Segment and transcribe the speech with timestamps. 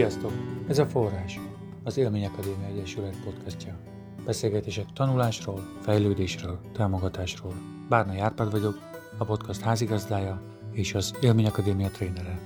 [0.00, 0.32] Sziasztok!
[0.68, 1.40] Ez a Forrás,
[1.84, 3.76] az Élmény Akadémia Egyesület podcastja.
[4.24, 7.52] Beszélgetések tanulásról, fejlődésről, támogatásról.
[7.88, 8.78] Bárna Árpád vagyok,
[9.18, 10.42] a podcast házigazdája
[10.72, 12.38] és az Élmény Akadémia trénere.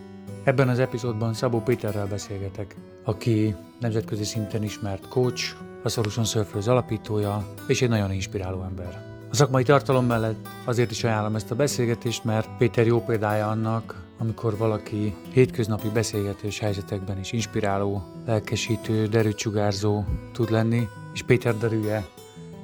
[0.45, 7.55] Ebben az epizódban Szabó Péterrel beszélgetek, aki nemzetközi szinten ismert coach, a Solution Surfers alapítója
[7.67, 9.03] és egy nagyon inspiráló ember.
[9.31, 14.04] A szakmai tartalom mellett azért is ajánlom ezt a beszélgetést, mert Péter jó példája annak,
[14.19, 22.07] amikor valaki hétköznapi beszélgetős helyzetekben is inspiráló, lelkesítő, derűcsugárzó tud lenni, és Péter derűje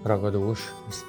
[0.03, 1.05] ragadós, ezt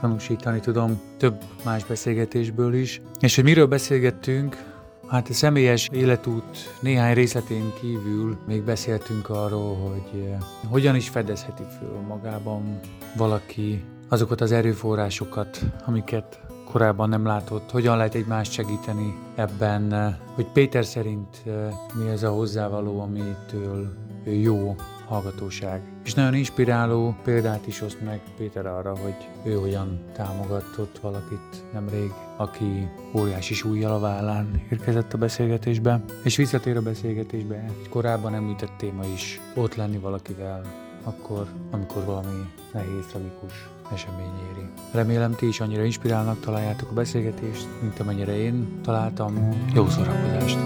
[0.00, 3.00] tanúsítani tudom több más beszélgetésből is.
[3.20, 4.74] És hogy miről beszélgettünk,
[5.08, 10.24] Hát a személyes életút néhány részletén kívül még beszéltünk arról, hogy
[10.68, 12.80] hogyan is fedezheti föl magában
[13.16, 16.40] valaki azokat az erőforrásokat, amiket
[16.76, 21.52] korábban nem látott, hogyan lehet egymást segíteni ebben, hogy Péter szerint eh,
[21.94, 23.92] mi ez a hozzávaló, amitől
[24.24, 24.76] jó
[25.08, 25.82] hallgatóság.
[26.04, 32.12] És nagyon inspiráló példát is oszt meg Péter arra, hogy ő hogyan támogatott valakit nemrég,
[32.36, 38.72] aki óriási súlyjal a vállán érkezett a beszélgetésbe, és visszatér a beszélgetésbe egy korábban említett
[38.76, 40.60] téma is, ott lenni valakivel,
[41.04, 44.68] akkor, amikor valami nehéz, tragikus esemény éri.
[44.92, 49.48] Remélem ti is annyira inspirálnak találjátok a beszélgetést, mint amennyire én találtam.
[49.74, 50.58] Jó szórakozást!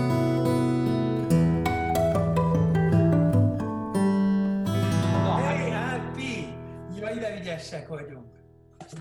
[7.90, 8.34] vagyunk.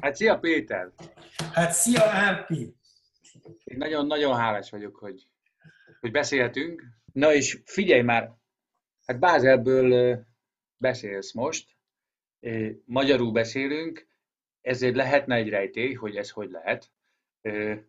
[0.01, 0.91] Hát szia Péter!
[1.53, 2.73] Hát szia Ápi!
[3.63, 5.27] Én nagyon-nagyon hálás vagyok, hogy,
[5.99, 6.83] hogy beszélhetünk.
[7.13, 8.31] Na és figyelj már,
[9.05, 10.19] hát Bázelből
[10.77, 11.77] beszélsz most,
[12.85, 14.07] magyarul beszélünk,
[14.69, 16.91] ezért lehetne egy rejtély, hogy ez hogy lehet.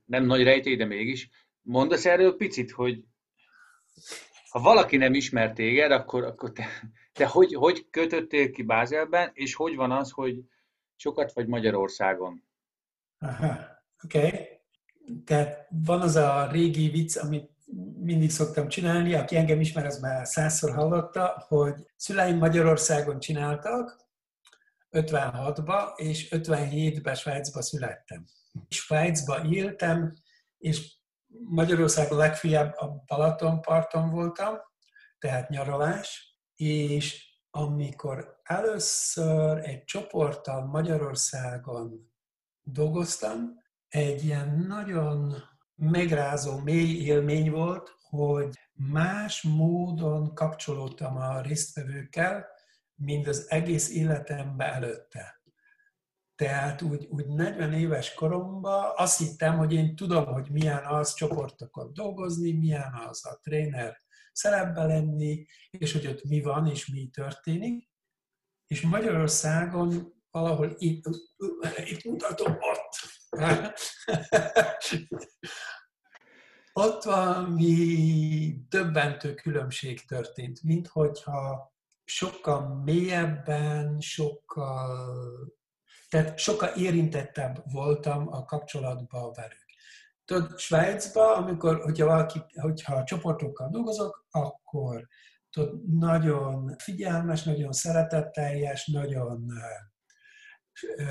[0.05, 1.31] Nem nagy rejtély, de mégis.
[1.63, 3.05] Mondasz erről picit, hogy
[4.51, 6.67] ha valaki nem ismer téged, akkor, akkor te,
[7.13, 10.41] te hogy, hogy kötöttél ki Bázelben, és hogy van az, hogy
[10.97, 12.45] sokat vagy Magyarországon?
[13.19, 13.59] Aha,
[14.05, 14.27] oké.
[14.27, 14.49] Okay.
[15.25, 17.51] Tehát van az a régi vicc, amit
[17.99, 24.10] mindig szoktam csinálni, aki engem ismer, az már százszor hallotta, hogy szüleim Magyarországon csináltak,
[24.91, 28.25] 56-ba, és 57-ben Svájcba születtem.
[28.69, 30.15] Svájcba éltem,
[30.59, 30.99] és
[31.45, 34.55] Magyarországon legfiebb a Balatonparton voltam,
[35.19, 42.13] tehát nyaralás, és amikor először egy csoporttal Magyarországon
[42.63, 43.59] dolgoztam,
[43.89, 45.35] egy ilyen nagyon
[45.75, 52.47] megrázó, mély élmény volt, hogy más módon kapcsolódtam a résztvevőkkel,
[53.01, 55.43] mint az egész életemben előtte.
[56.35, 61.93] Tehát úgy, úgy 40 éves koromban azt hittem, hogy én tudom, hogy milyen az csoportokat
[61.93, 63.97] dolgozni, milyen az a tréner
[64.33, 67.89] szerepbe lenni, és hogy ott mi van és mi történik.
[68.67, 71.05] És Magyarországon valahol itt,
[71.77, 72.97] itt mutatom, ott.
[76.73, 81.70] ott valami döbbentő különbség történt, mint hogyha
[82.11, 85.25] sokkal mélyebben, sokkal,
[86.09, 89.65] tehát sokkal érintettebb voltam a kapcsolatban velük.
[90.25, 95.07] Tudod, Svájcban, amikor, hogyha, valaki, hogyha csoportokkal dolgozok, akkor
[95.51, 99.53] tudod, nagyon figyelmes, nagyon szeretetteljes, nagyon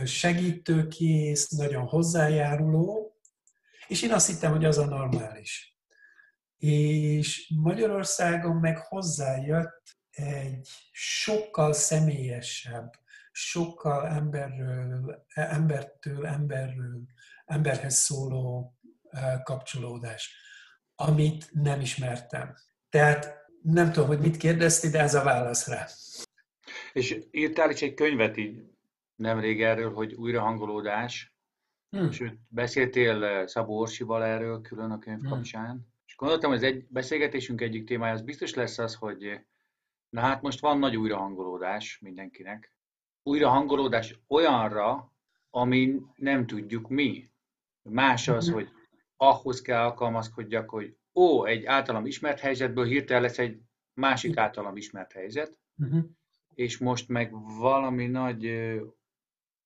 [0.03, 3.17] segítőkész, nagyon hozzájáruló,
[3.87, 5.77] és én azt hittem, hogy az a normális.
[6.57, 12.91] És Magyarországon meg hozzájött egy sokkal személyesebb,
[13.31, 17.01] sokkal emberről, embertől emberről,
[17.45, 18.73] emberhez szóló
[19.43, 20.35] kapcsolódás,
[20.95, 22.53] amit nem ismertem.
[22.89, 25.87] Tehát nem tudom, hogy mit kérdezti, de ez a válasz rá.
[26.93, 28.63] És írtál is egy könyvet így
[29.15, 31.35] nemrég erről, hogy újrahangolódás,
[31.89, 32.11] hmm.
[32.11, 35.29] sőt, beszéltél Szabó Orsival erről külön a könyv hmm.
[35.29, 39.41] kapcsán, és gondoltam, hogy az egy beszélgetésünk egyik témája az biztos lesz az, hogy
[40.09, 42.73] na hát most van nagy újrahangolódás mindenkinek.
[43.23, 45.13] Újrahangolódás olyanra,
[45.49, 47.29] ami nem tudjuk mi.
[47.81, 48.53] Más az, hmm.
[48.53, 48.69] hogy
[49.17, 53.61] ahhoz kell alkalmazkodjak, hogy ó, egy általam ismert helyzetből hirtelen lesz egy
[53.93, 56.03] másik általam ismert helyzet, uh-huh.
[56.53, 58.85] és most meg valami nagy ö,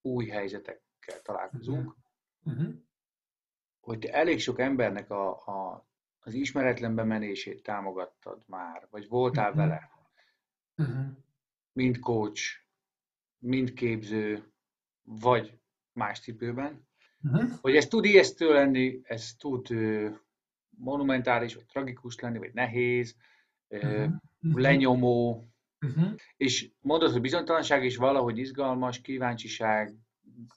[0.01, 1.95] új helyzetekkel találkozunk,
[2.43, 2.73] uh-huh.
[3.79, 5.87] hogy te elég sok embernek a, a,
[6.19, 9.65] az ismeretlenbe menését támogattad már, vagy voltál uh-huh.
[9.65, 9.92] vele.
[11.71, 12.41] Mind coach,
[13.37, 14.51] mind képző,
[15.03, 15.59] vagy
[15.93, 16.87] más cipőben,
[17.23, 17.51] uh-huh.
[17.61, 19.67] hogy ez tud ijesztő lenni, ez tud
[20.69, 23.15] monumentális, vagy tragikus lenni, vagy nehéz,
[23.67, 24.11] uh-huh.
[24.39, 25.43] lenyomó,
[25.81, 26.13] uh-huh.
[26.37, 29.95] és mondod, hogy bizonytalanság is valahogy izgalmas, kíváncsiság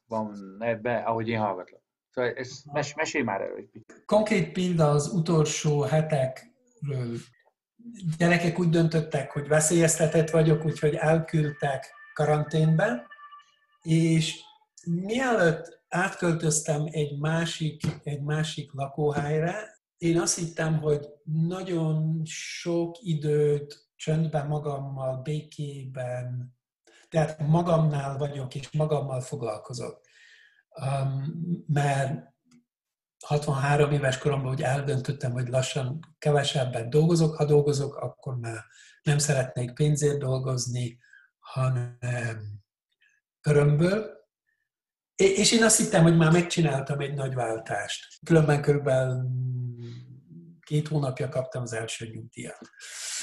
[0.07, 1.85] van ebbe, ahogy én hallgatlak.
[2.11, 4.03] Szóval ez, mes, mesélj már erről egy picit.
[4.07, 7.17] Konkrét példa az utolsó hetekről.
[8.19, 13.07] Gyerekek úgy döntöttek, hogy veszélyeztetett vagyok, úgyhogy elküldtek karanténbe,
[13.83, 14.41] és
[14.85, 24.47] mielőtt átköltöztem egy másik, egy másik lakóhelyre, én azt hittem, hogy nagyon sok időt csöndben
[24.47, 26.55] magammal, békében,
[27.09, 30.01] tehát magamnál vagyok, és magammal foglalkozok.
[30.81, 32.35] Um, mert
[33.27, 37.35] 63 éves koromban hogy eldöntöttem, hogy lassan kevesebben dolgozok.
[37.35, 38.65] Ha dolgozok, akkor már
[39.03, 40.99] nem szeretnék pénzért dolgozni,
[41.39, 41.99] hanem
[43.43, 44.11] örömből.
[45.15, 48.19] És én azt hittem, hogy már megcsináltam egy nagy váltást.
[48.25, 49.29] Különben körülbelül
[50.61, 52.71] két hónapja kaptam az első nyugdíjat.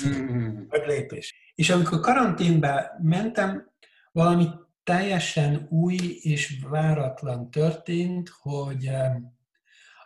[0.07, 0.65] Mm.
[0.69, 1.53] Nagy lépés.
[1.55, 3.71] És amikor karanténbe mentem,
[4.11, 4.49] valami
[4.83, 8.89] teljesen új és váratlan történt, hogy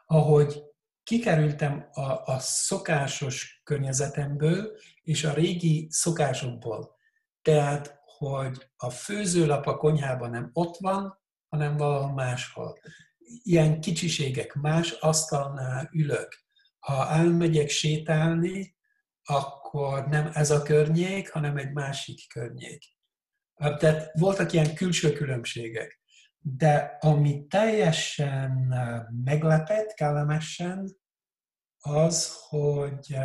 [0.08, 0.64] ahogy
[1.04, 6.96] kikerültem a, a szokásos környezetemből és a régi szokásokból,
[7.42, 12.80] tehát, hogy a főzőlap a konyhában nem ott van, hanem valahol máshol.
[13.44, 16.46] Ilyen kicsiségek, más asztalnál ülök.
[16.80, 18.76] Ha elmegyek sétálni,
[19.24, 22.84] akkor nem ez a környék, hanem egy másik környék.
[23.56, 26.00] Tehát voltak ilyen külső különbségek.
[26.40, 28.52] De ami teljesen
[29.24, 30.98] meglepett, kellemesen,
[31.80, 33.18] az, hogy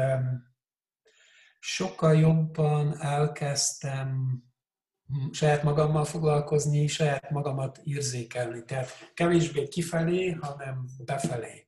[1.59, 4.43] sokkal jobban elkezdtem
[5.31, 8.64] saját magammal foglalkozni, saját magamat érzékelni.
[8.64, 11.67] Tehát kevésbé kifelé, hanem befelé.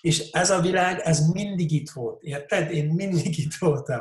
[0.00, 2.70] És ez a világ, ez mindig itt volt, érted?
[2.70, 4.00] Én mindig itt voltam.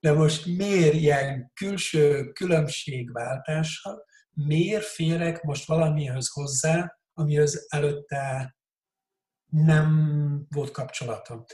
[0.00, 8.56] De most miért ilyen külső különbségváltással, miért félek most valamihez hozzá, amihez előtte
[9.46, 11.44] nem volt kapcsolatom.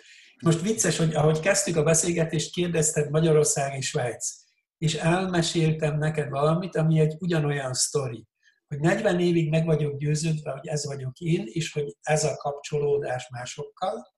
[0.42, 4.44] Most vicces, hogy ahogy kezdtük a beszélgetést, kérdezted Magyarország és Svájc
[4.78, 8.26] és elmeséltem neked valamit, ami egy ugyanolyan sztori.
[8.68, 13.28] Hogy 40 évig meg vagyok győződve, hogy ez vagyok én, és hogy ez a kapcsolódás
[13.28, 14.14] másokkal,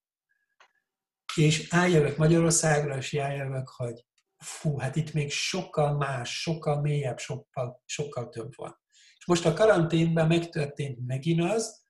[1.37, 4.05] és eljövök Magyarországra, és eljövök, hogy
[4.39, 8.81] fú, hát itt még sokkal más, sokkal mélyebb, sokkal, sokkal több van.
[9.19, 11.87] És most a karanténben megtörtént megint az,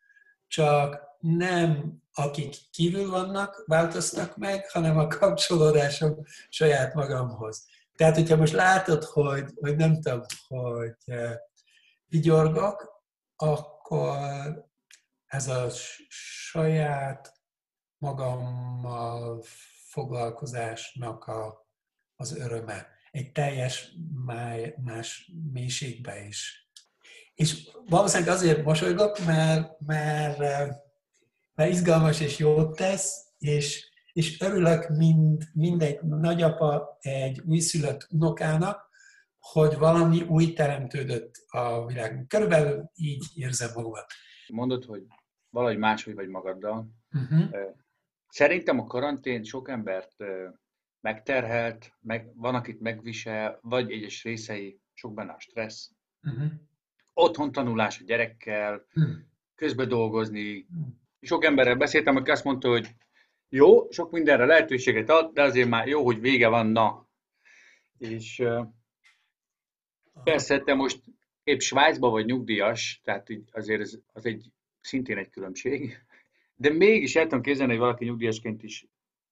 [0.46, 7.66] csak nem akik kívül vannak, változtak meg, hanem a kapcsolódásom saját magamhoz.
[7.96, 11.34] Tehát, hogyha most látod, hogy, hogy nem tudom, hogy eh,
[12.06, 13.02] vigyorgok,
[13.36, 14.18] akkor
[15.26, 15.66] ez a
[16.50, 17.32] saját
[17.98, 19.42] magammal
[19.88, 21.67] foglalkozásnak a,
[22.20, 22.86] az öröme.
[23.10, 23.92] Egy teljes
[24.24, 26.70] máj, más mélységbe is.
[27.34, 30.38] És valószínűleg azért mosolygok, mert, mert,
[31.54, 33.88] mert izgalmas és jót tesz, és
[34.18, 38.88] és örülök mind, mindegy nagyapa egy újszülött unokának,
[39.38, 42.26] hogy valami új teremtődött a világban.
[42.26, 44.06] Körülbelül így érzem magamat.
[44.48, 45.02] Mondod, hogy
[45.50, 46.88] valahogy máshogy vagy magaddal.
[47.12, 47.50] Uh-huh.
[48.28, 50.16] Szerintem a karantén sok embert
[51.00, 55.90] megterhelt, meg, van, akit megvisel, vagy egyes részei, sok benne a stressz.
[56.22, 56.52] Uh-huh.
[57.12, 59.14] Otthon tanulás a gyerekkel, uh-huh.
[59.54, 60.66] közben dolgozni.
[60.70, 60.86] Uh-huh.
[61.20, 62.94] Sok emberrel beszéltem, aki azt mondta, hogy
[63.48, 67.08] jó, sok mindenre lehetőséget ad, de azért már jó, hogy vége van, na.
[67.98, 68.42] És
[70.24, 71.02] persze te most
[71.42, 76.06] épp Svájcban vagy nyugdíjas, tehát azért ez, az egy szintén egy különbség.
[76.54, 78.86] De mégis el tudom képzelni, hogy valaki nyugdíjasként is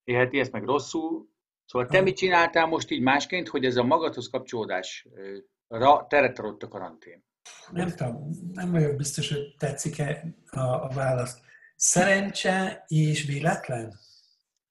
[0.04, 1.28] élheti ezt meg rosszul.
[1.66, 6.68] Szóval te mit csináltál most így másként, hogy ez a magadhoz kapcsolódásra teret adott a
[6.68, 7.24] karantén?
[7.70, 11.40] Nem tudom, nem vagyok biztos, hogy tetszik-e a, a válasz.
[11.76, 13.98] Szerencse és véletlen?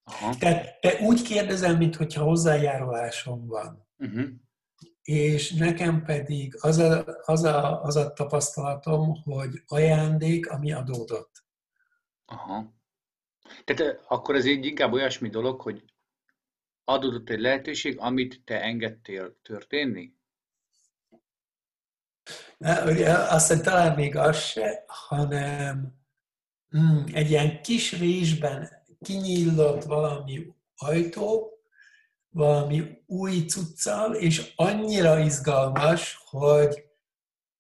[0.04, 0.36] Aha.
[0.40, 3.88] Tehát te úgy kérdezel, mintha hozzájárulásom van.
[3.98, 4.26] Uh-huh.
[5.02, 11.44] És nekem pedig az a, az, a, az a tapasztalatom, hogy ajándék, ami adódott.
[12.26, 12.74] Aha.
[13.64, 15.84] Tehát akkor ez így inkább olyasmi dolog, hogy
[16.86, 20.14] adódott egy lehetőség, amit te engedtél történni?
[22.58, 25.94] Na, ugye, aztán talán még az se, hanem
[26.78, 28.70] mm, egy ilyen kis résben
[29.02, 31.50] kinyílott valami ajtó,
[32.30, 36.84] valami új cuccal, és annyira izgalmas, hogy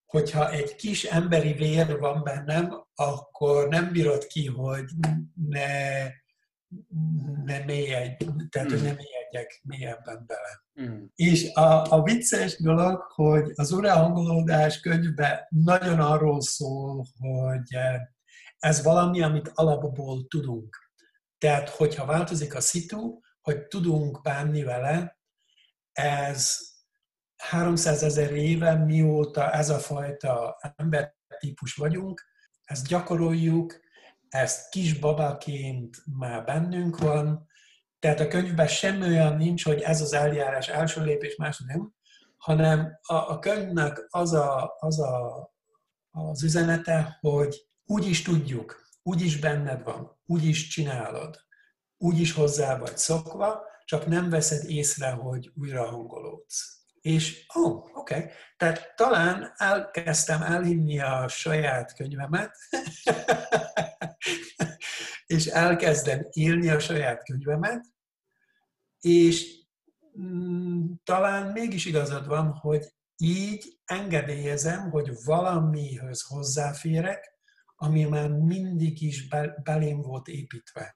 [0.05, 4.85] hogyha egy kis emberi vér van bennem, akkor nem bírod ki, hogy
[5.49, 6.07] ne,
[7.45, 10.63] nem mélyedj, tehát hogy nem mélyedjek mélyebben bele.
[10.81, 11.03] Mm.
[11.15, 17.77] És a, a vicces dolog, hogy az urehangolódás könyvben nagyon arról szól, hogy
[18.59, 20.77] ez valami, amit alapból tudunk.
[21.37, 25.19] Tehát, hogyha változik a szitu, hogy tudunk bánni vele,
[25.91, 26.57] ez
[27.37, 32.21] 300 ezer éve, mióta ez a fajta embertípus vagyunk,
[32.63, 33.79] ezt gyakoroljuk,
[34.29, 37.47] ezt kis babaként már bennünk van,
[37.99, 41.93] tehát a könyvben semmi olyan nincs, hogy ez az eljárás első lépés, második nem,
[42.37, 45.49] hanem a, a könyvnek az, a, az a,
[46.11, 51.37] az üzenete, hogy úgy is tudjuk, úgy is benned van, úgy is csinálod,
[51.97, 56.75] úgy is hozzá vagy szokva, csak nem veszed észre, hogy újra hangolódsz.
[57.01, 58.29] És, ó, oh, oké, okay.
[58.57, 62.57] tehát talán elkezdtem elhinni a saját könyvemet,
[65.25, 67.85] és elkezdem írni a saját könyvemet,
[68.99, 69.63] és
[70.19, 72.85] mm, talán mégis igazad van, hogy
[73.17, 77.33] így engedélyezem, hogy valamihöz hozzáférek,
[77.75, 79.27] ami már mindig is
[79.63, 80.93] belém volt építve.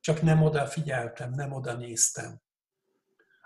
[0.00, 2.40] Csak nem oda figyeltem, nem oda néztem.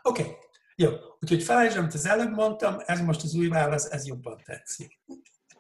[0.03, 0.35] Oké, okay.
[0.77, 0.91] jó.
[1.21, 5.01] Úgyhogy felejtsd, amit az előbb mondtam, ez most az új válasz, ez jobban tetszik.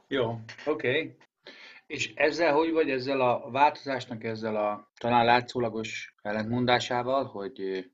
[0.08, 0.30] Jó,
[0.66, 0.88] oké.
[0.88, 1.16] Okay.
[1.88, 7.90] És ezzel hogy vagy ezzel a változásnak, ezzel a talán látszólagos ellentmondásával, hogy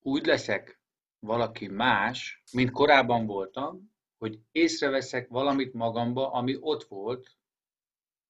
[0.00, 0.80] úgy leszek
[1.18, 7.36] valaki más, mint korábban voltam, hogy észreveszek valamit magamba, ami ott volt,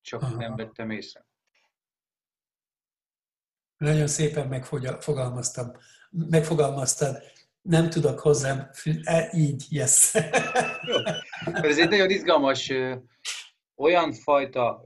[0.01, 0.37] csak Aha.
[0.37, 1.27] nem vettem észre.
[3.77, 5.73] Nagyon szépen megfogalmaztam,
[6.11, 7.23] megfogalmaztad.
[7.63, 8.71] Nem tudok hozzám,
[9.03, 10.15] e, így, yes.
[10.83, 10.97] Jó.
[11.45, 12.73] Ez egy nagyon izgalmas
[13.77, 14.83] olyan fajta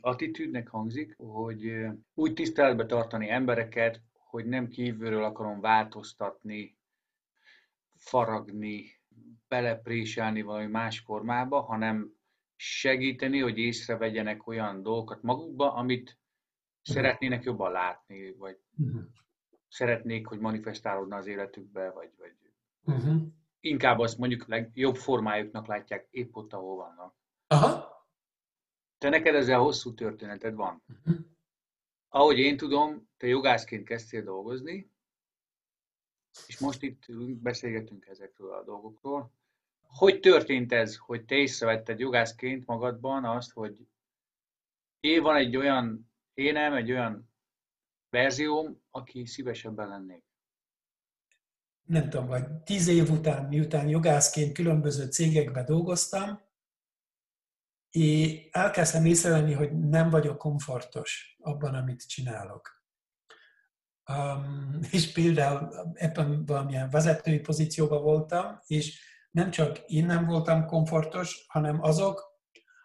[0.00, 6.78] attitűdnek hangzik, hogy úgy tiszteletbe tartani embereket, hogy nem kívülről akarom változtatni,
[7.96, 9.00] faragni,
[9.48, 12.12] belepréselni valami más formába, hanem
[12.56, 16.18] segíteni, hogy észrevegyenek olyan dolgokat magukba, amit
[16.82, 19.02] szeretnének jobban látni, vagy uh-huh.
[19.68, 22.32] szeretnék, hogy manifestálódna az életükbe, vagy, vagy
[22.84, 23.22] uh-huh.
[23.60, 27.14] inkább azt mondjuk legjobb formájuknak látják épp ott, ahol vannak.
[27.46, 27.87] Aha.
[28.98, 30.82] Te neked ezzel hosszú történeted van.
[30.88, 31.24] Uh-huh.
[32.08, 34.90] Ahogy én tudom, te jogászként kezdtél dolgozni,
[36.46, 37.04] és most itt
[37.42, 39.32] beszélgetünk ezekről a dolgokról.
[39.80, 43.86] Hogy történt ez, hogy te észrevetted jogászként magadban azt, hogy
[45.00, 47.30] én van egy olyan énem, egy olyan
[48.10, 50.24] verzióm, aki szívesebben lennék?
[51.82, 56.40] Nem tudom, vagy tíz év után, miután jogászként különböző cégekben dolgoztam,
[57.90, 62.82] és elkezdtem észrevenni, hogy nem vagyok komfortos abban, amit csinálok.
[64.10, 71.44] Um, és például ebben valamilyen vezetői pozícióban voltam, és nem csak én nem voltam komfortos,
[71.48, 72.26] hanem azok,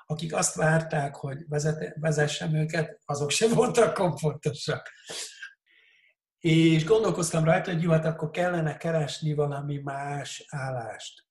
[0.06, 4.92] akik azt várták, hogy vezet, vezessem őket, azok sem voltak komfortosak.
[6.40, 11.28] És gondolkoztam rajta, hogy jó, hát akkor kellene keresni valami más állást.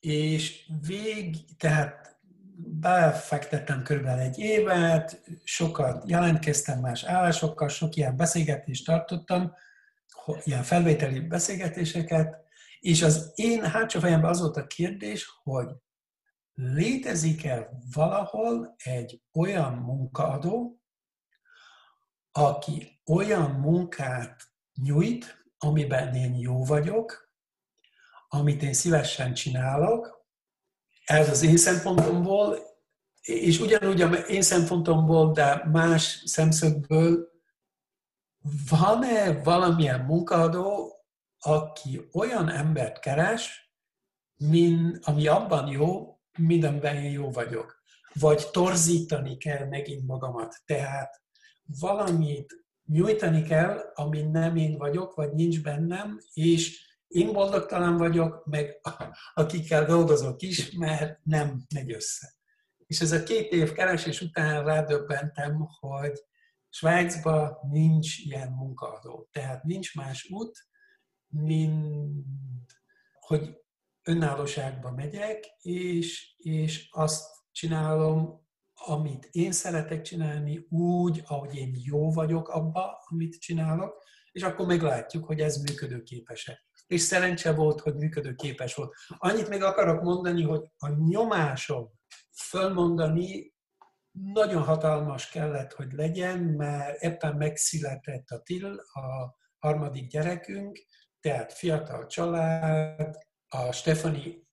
[0.00, 2.13] És vég, tehát
[2.56, 9.52] befektettem körülbelül egy évet, sokat jelentkeztem más állásokkal, sok ilyen beszélgetést tartottam,
[10.44, 12.36] ilyen felvételi beszélgetéseket,
[12.80, 15.68] és az én hátsó fejemben az volt a kérdés, hogy
[16.54, 20.80] létezik-e valahol egy olyan munkaadó,
[22.32, 24.42] aki olyan munkát
[24.82, 27.32] nyújt, amiben én jó vagyok,
[28.28, 30.23] amit én szívesen csinálok,
[31.04, 32.58] ez az én szempontomból,
[33.22, 37.28] és ugyanúgy a én szempontomból, de más szemszögből
[38.70, 40.92] van-e valamilyen munkadó,
[41.38, 43.72] aki olyan embert keres,
[44.36, 47.82] mint, ami abban jó, mint amiben én jó vagyok.
[48.12, 50.62] Vagy torzítani kell megint magamat.
[50.64, 51.22] Tehát
[51.80, 58.80] valamit nyújtani kell, ami nem én vagyok, vagy nincs bennem, és én boldogtalan vagyok, meg
[59.34, 62.34] akikkel dolgozok is, mert nem megy össze.
[62.86, 66.22] És ez a két év keresés után rádöbbentem, hogy
[66.68, 69.28] Svájcban nincs ilyen munkaadó.
[69.32, 70.58] Tehát nincs más út,
[71.28, 72.72] mint
[73.20, 73.56] hogy
[74.02, 78.42] önállóságba megyek, és, és azt csinálom,
[78.74, 85.24] amit én szeretek csinálni, úgy, ahogy én jó vagyok abba, amit csinálok, és akkor meglátjuk,
[85.24, 88.94] hogy ez működőképes-e és szerencse volt, hogy működőképes volt.
[89.18, 91.90] Annyit még akarok mondani, hogy a nyomásom
[92.32, 93.54] fölmondani
[94.10, 100.86] nagyon hatalmas kellett, hogy legyen, mert éppen megszületett a TIL, a harmadik gyerekünk,
[101.20, 104.48] tehát fiatal család, a Stefani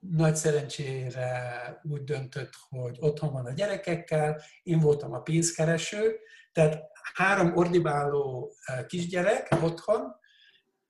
[0.00, 6.18] nagy szerencsére úgy döntött, hogy otthon van a gyerekekkel, én voltam a pénzkereső,
[6.52, 6.82] tehát
[7.14, 10.16] három ordibáló eh, kisgyerek otthon,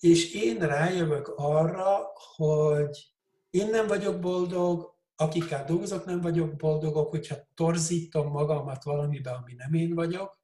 [0.01, 1.99] és én rájövök arra,
[2.37, 3.13] hogy
[3.51, 9.75] én nem vagyok boldog, akikkel dolgozok nem vagyok boldogok, hogyha torzítom magamat valamibe, ami nem
[9.75, 10.39] én vagyok,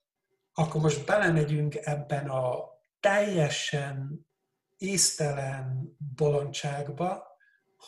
[0.55, 2.55] akkor most belemegyünk ebben a
[3.01, 4.27] teljesen
[4.77, 7.27] észtelen bolondságba,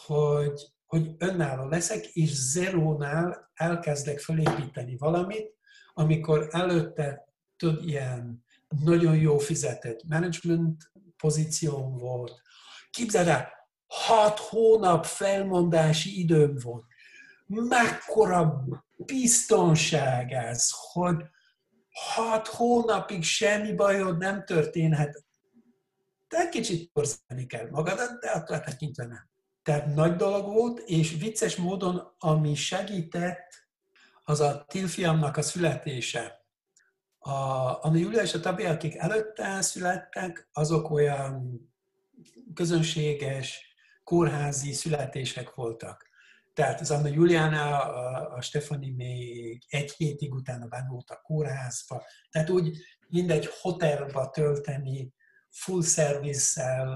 [0.06, 5.54] hogy, hogy önálló leszek, és zerónál elkezdek felépíteni valamit,
[5.94, 8.44] amikor előtte tud ilyen
[8.84, 12.42] nagyon jó fizetett management pozícióm volt.
[12.90, 13.52] Képzeld el,
[13.86, 16.84] hat hónap felmondási időm volt.
[17.46, 18.64] Mekkora
[18.96, 21.24] biztonság ez, hogy
[21.90, 25.24] hat hónapig semmi bajod nem történhet.
[26.28, 29.28] Te kicsit torzítani kell magadat, de attól tekintve nem.
[29.62, 33.66] Tehát nagy dolog volt, és vicces módon, ami segített,
[34.24, 36.45] az a Tilfiamnak a születése.
[37.26, 41.60] A, a Julia és a Tabi, akik előtte születtek, azok olyan
[42.54, 46.08] közönséges, kórházi születések voltak.
[46.54, 52.04] Tehát az Anna Juliana, a, a Stefani még egy hétig utána benn volt a kórházba.
[52.30, 52.76] Tehát úgy
[53.08, 55.14] mindegy hotelba tölteni
[55.50, 56.86] full service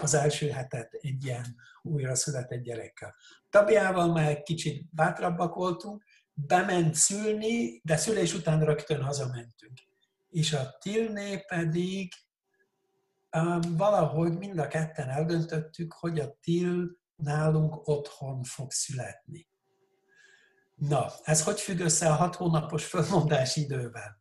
[0.00, 3.14] az első hetet egy ilyen újra született gyerekkel.
[3.50, 6.04] Tabiával már kicsit bátrabbak voltunk,
[6.36, 9.78] bement szülni, de szülés után rögtön hazamentünk.
[10.28, 12.12] És a Tilné pedig
[13.68, 19.48] valahogy mind a ketten eldöntöttük, hogy a Til nálunk otthon fog születni.
[20.74, 24.20] Na, ez hogy függ össze a hat hónapos fölmondási idővel?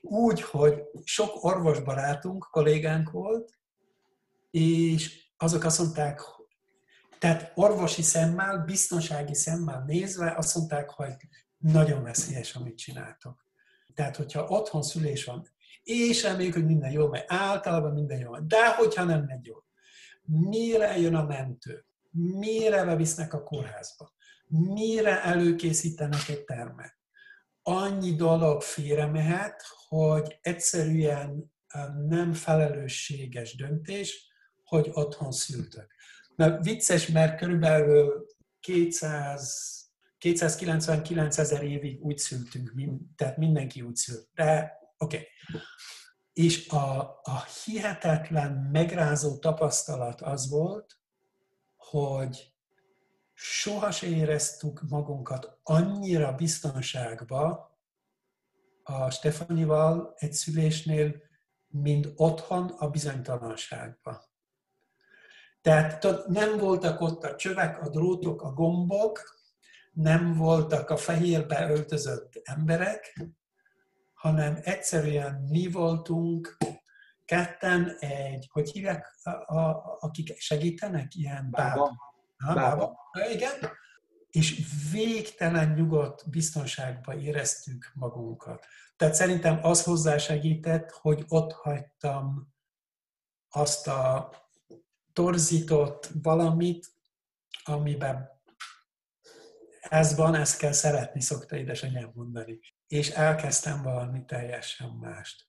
[0.00, 3.58] Úgy, hogy sok orvosbarátunk, kollégánk volt,
[4.50, 6.20] és azok azt mondták,
[7.18, 11.14] tehát orvosi szemmel, biztonsági szemmel nézve azt mondták, hogy
[11.58, 13.46] nagyon veszélyes, amit csináltok.
[13.94, 15.48] Tehát, hogyha otthon szülés van,
[15.82, 19.64] és reméljük, hogy minden jó megy, általában minden jó de hogyha nem megy jól,
[20.22, 24.14] mire jön a mentő, mire bevisznek a kórházba,
[24.46, 26.96] mire előkészítenek egy termet.
[27.62, 31.52] Annyi dolog félre mehet, hogy egyszerűen
[32.08, 34.26] nem felelősséges döntés,
[34.64, 35.94] hogy otthon szültök.
[36.38, 38.26] Mert vicces, mert körülbelül
[38.60, 39.78] 200,
[40.18, 42.72] 299 ezer évig úgy szültünk,
[43.16, 44.28] tehát mindenki úgy szült.
[44.34, 45.16] De oké.
[45.16, 45.28] Okay.
[46.32, 51.00] És a, a hihetetlen, megrázó tapasztalat az volt,
[51.76, 52.52] hogy
[53.34, 57.72] soha se éreztük magunkat annyira biztonságba
[58.82, 61.22] a Stefanival egy szülésnél,
[61.68, 64.27] mint otthon a bizonytalanságban.
[65.68, 69.38] Tehát nem voltak ott a csövek, a drótok, a gombok,
[69.92, 73.20] nem voltak a fehérbe öltözött emberek,
[74.12, 76.56] hanem egyszerűen mi voltunk
[77.24, 81.90] ketten egy, hogy hívják, a, a, akik segítenek, ilyen bába.
[82.36, 82.60] bába.
[82.60, 82.98] bába.
[83.32, 83.54] Igen.
[84.30, 88.66] És végtelen nyugodt biztonságban éreztük magunkat.
[88.96, 92.54] Tehát szerintem az hozzásegített, hogy ott hagytam
[93.48, 94.30] azt a
[95.18, 96.86] torzított valamit,
[97.64, 98.30] amiben
[99.80, 102.58] ez van, ezt kell szeretni, szokta édesanyám mondani.
[102.86, 105.46] És elkezdtem valami teljesen mást.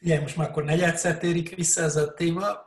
[0.00, 2.64] Ugye, most már akkor negyedszer térik vissza ez a téma.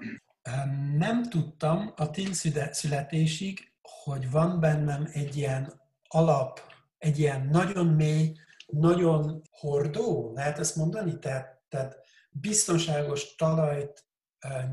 [0.95, 2.33] Nem tudtam a TIL
[2.71, 6.59] születésig, hogy van bennem egy ilyen alap,
[6.97, 11.19] egy ilyen nagyon mély, nagyon hordó, lehet ezt mondani?
[11.19, 11.99] Tehát, tehát
[12.31, 14.05] biztonságos talajt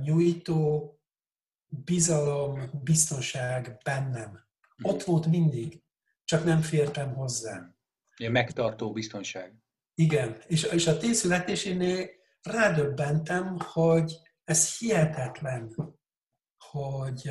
[0.03, 0.97] nyújtó
[1.85, 4.41] bizalom, biztonság bennem.
[4.83, 5.83] Ott volt mindig,
[6.25, 7.75] csak nem fértem hozzá.
[8.17, 9.55] Ilyen megtartó biztonság.
[9.95, 12.09] Igen, és, és a tíz születésénél
[12.43, 15.75] rádöbbentem, hogy ez hihetetlen,
[16.71, 17.23] hogy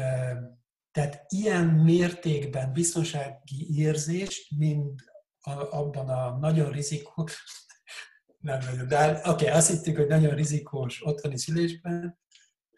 [0.91, 5.03] tehát ilyen mértékben biztonsági érzést, mint
[5.39, 7.43] a, abban a nagyon rizikós,
[8.37, 12.19] nem nagyon, de oké, okay, azt hittük, hogy nagyon rizikós otthoni szülésben,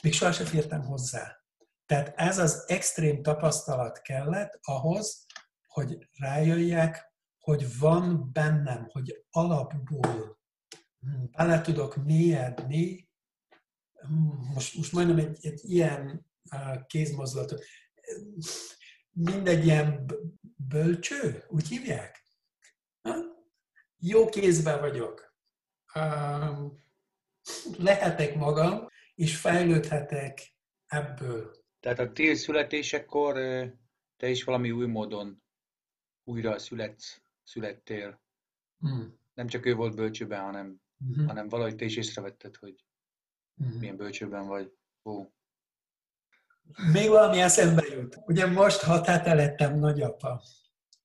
[0.01, 1.42] még sohasem fértem hozzá.
[1.85, 5.25] Tehát ez az extrém tapasztalat kellett ahhoz,
[5.67, 10.39] hogy rájöjjek, hogy van bennem, hogy alapból
[11.31, 13.09] bele tudok mélyedni,
[14.53, 16.25] most, most majdnem egy, egy ilyen
[16.85, 17.65] kézmozdulatot,
[19.09, 20.05] mindegy ilyen
[20.55, 22.23] bölcső, úgy hívják?
[23.97, 25.35] Jó kézben vagyok.
[27.77, 31.62] Lehetek magam, és fejlődhetek ebből.
[31.83, 33.33] Tehát a tél születésekor
[34.17, 35.43] te is valami új módon
[36.23, 38.21] újra születsz, születtél.
[38.79, 39.19] Hmm.
[39.33, 41.27] Nem csak ő volt bölcsőben, hanem, uh-huh.
[41.27, 42.85] hanem valahogy te is észrevetted, hogy
[43.57, 43.79] uh-huh.
[43.79, 44.73] milyen bölcsőben vagy.
[45.03, 45.25] Ó.
[46.91, 48.17] Még valami eszembe jut.
[48.25, 50.43] Ugye most hat hete lettem nagyapa,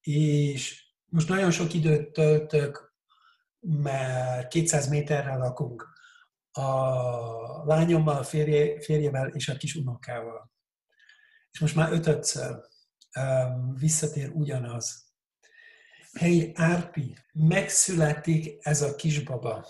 [0.01, 2.95] és most nagyon sok időt töltök,
[3.61, 5.89] mert 200 méterre lakunk
[6.51, 10.57] a lányommal, férje, férjevel és a kis unokával.
[11.53, 12.61] És most már ötödször
[13.21, 15.07] um, visszatér ugyanaz.
[16.13, 19.67] Hey, Árpi, megszületik ez a kisbaba.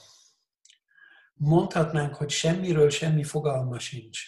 [1.35, 4.21] Mondhatnánk, hogy semmiről semmi fogalma sincs.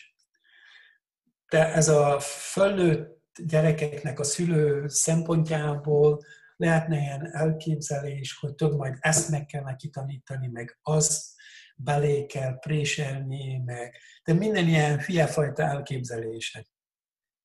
[1.48, 6.20] De ez a fölnőtt gyerekeknek a szülő szempontjából
[6.56, 11.34] lehetne ilyen elképzelés, hogy tudod, majd ezt meg kell neki tanítani, meg az
[11.76, 16.66] belé kell préselni, meg de minden ilyen fiafajta elképzelések.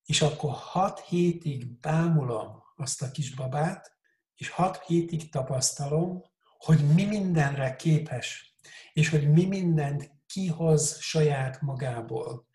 [0.05, 3.93] És akkor hat hétig bámulom azt a kisbabát,
[4.35, 6.23] és hat hétig tapasztalom,
[6.57, 8.55] hogy mi mindenre képes,
[8.93, 12.47] és hogy mi mindent kihoz saját magából.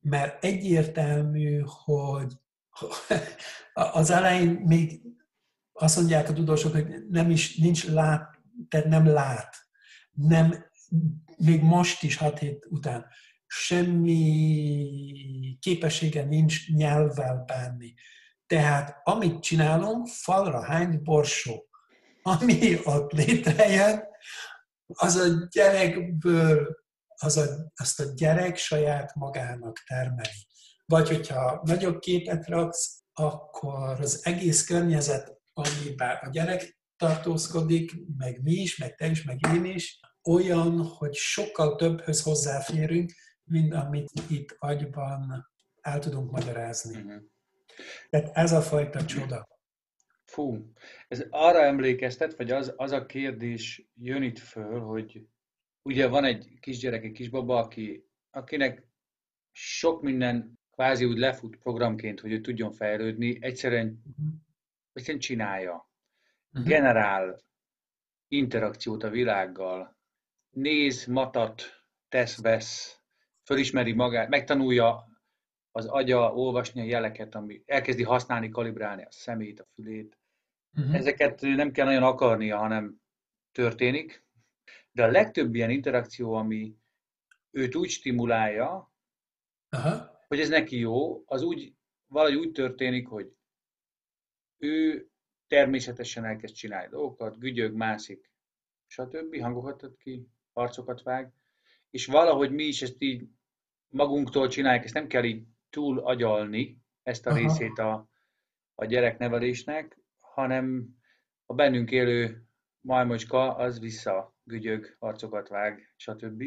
[0.00, 2.32] Mert egyértelmű, hogy
[4.00, 5.02] az elején még
[5.72, 9.56] azt mondják a tudósok, hogy nem is, nincs lát, tehát nem lát,
[10.10, 10.64] nem,
[11.36, 13.06] még most is hat hét után
[13.56, 14.88] semmi
[15.60, 17.94] képessége nincs nyelvvel bánni.
[18.46, 21.68] Tehát amit csinálunk, falra hány borsó,
[22.22, 24.02] ami ott létrejön,
[24.86, 26.76] az a gyerekből,
[27.16, 30.46] az a, azt a gyerek saját magának termeli.
[30.86, 38.52] Vagy hogyha nagyobb képet raksz, akkor az egész környezet, amiben a gyerek tartózkodik, meg mi
[38.52, 43.12] is, meg te is, meg én is, olyan, hogy sokkal többhöz hozzáférünk,
[43.44, 47.00] mint amit itt agyban el tudunk magyarázni.
[47.02, 47.22] Uh-huh.
[48.10, 49.48] Tehát ez a fajta csoda.
[50.24, 50.72] Fú,
[51.08, 55.26] ez arra emlékeztet, vagy az, az a kérdés jön itt föl, hogy
[55.82, 58.86] ugye van egy kisgyerek, egy kisbaba, aki, akinek
[59.52, 64.34] sok minden kvázi úgy lefut programként, hogy ő tudjon fejlődni, egyszerűen, uh-huh.
[64.92, 65.90] egyszerűen csinálja.
[66.52, 66.68] Uh-huh.
[66.68, 67.42] Generál
[68.28, 69.96] interakciót a világgal,
[70.50, 71.62] néz, matat,
[72.08, 73.03] tesz, vesz,
[73.44, 75.08] fölismeri magát, megtanulja
[75.70, 80.18] az agya olvasni a jeleket, ami elkezdi használni, kalibrálni a szemét, a fülét.
[80.76, 80.94] Uh-huh.
[80.94, 83.00] Ezeket nem kell nagyon akarnia, hanem
[83.52, 84.26] történik.
[84.92, 86.76] De a legtöbb ilyen interakció, ami
[87.50, 88.92] őt úgy stimulálja,
[89.76, 90.08] uh-huh.
[90.28, 91.74] hogy ez neki jó, az úgy,
[92.06, 93.36] valahogy úgy történik, hogy
[94.58, 95.06] ő
[95.46, 98.30] természetesen elkezd csinálni dolgokat, gügyög, mászik,
[98.86, 99.40] stb.
[99.40, 101.32] hangokat ad ki, arcokat vág,
[101.94, 103.28] és valahogy mi is ezt így
[103.88, 107.38] magunktól csináljuk, ezt nem kell így túl agyalni, ezt a Aha.
[107.38, 108.08] részét a,
[108.74, 110.88] a gyereknevelésnek, hanem
[111.46, 112.44] a bennünk élő
[112.80, 116.44] majmocska az vissza gügyög, arcokat vág, stb.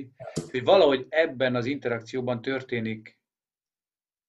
[0.51, 3.19] Hogy valahogy ebben az interakcióban történik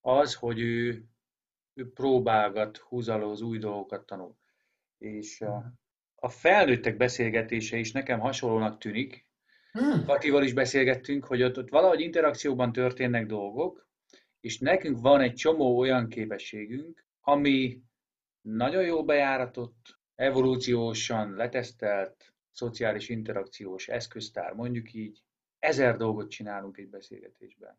[0.01, 1.05] az, hogy ő,
[1.75, 4.37] ő próbálgat, húzalóz, új dolgokat tanul.
[4.99, 5.73] És a,
[6.15, 9.28] a felnőttek beszélgetése is nekem hasonlónak tűnik,
[9.73, 10.05] Hmm.
[10.05, 13.87] Katival is beszélgettünk, hogy ott, ott valahogy interakcióban történnek dolgok,
[14.41, 17.83] és nekünk van egy csomó olyan képességünk, ami
[18.41, 25.23] nagyon jó bejáratott, evolúciósan letesztelt, szociális interakciós eszköztár, mondjuk így,
[25.59, 27.79] ezer dolgot csinálunk egy beszélgetésben.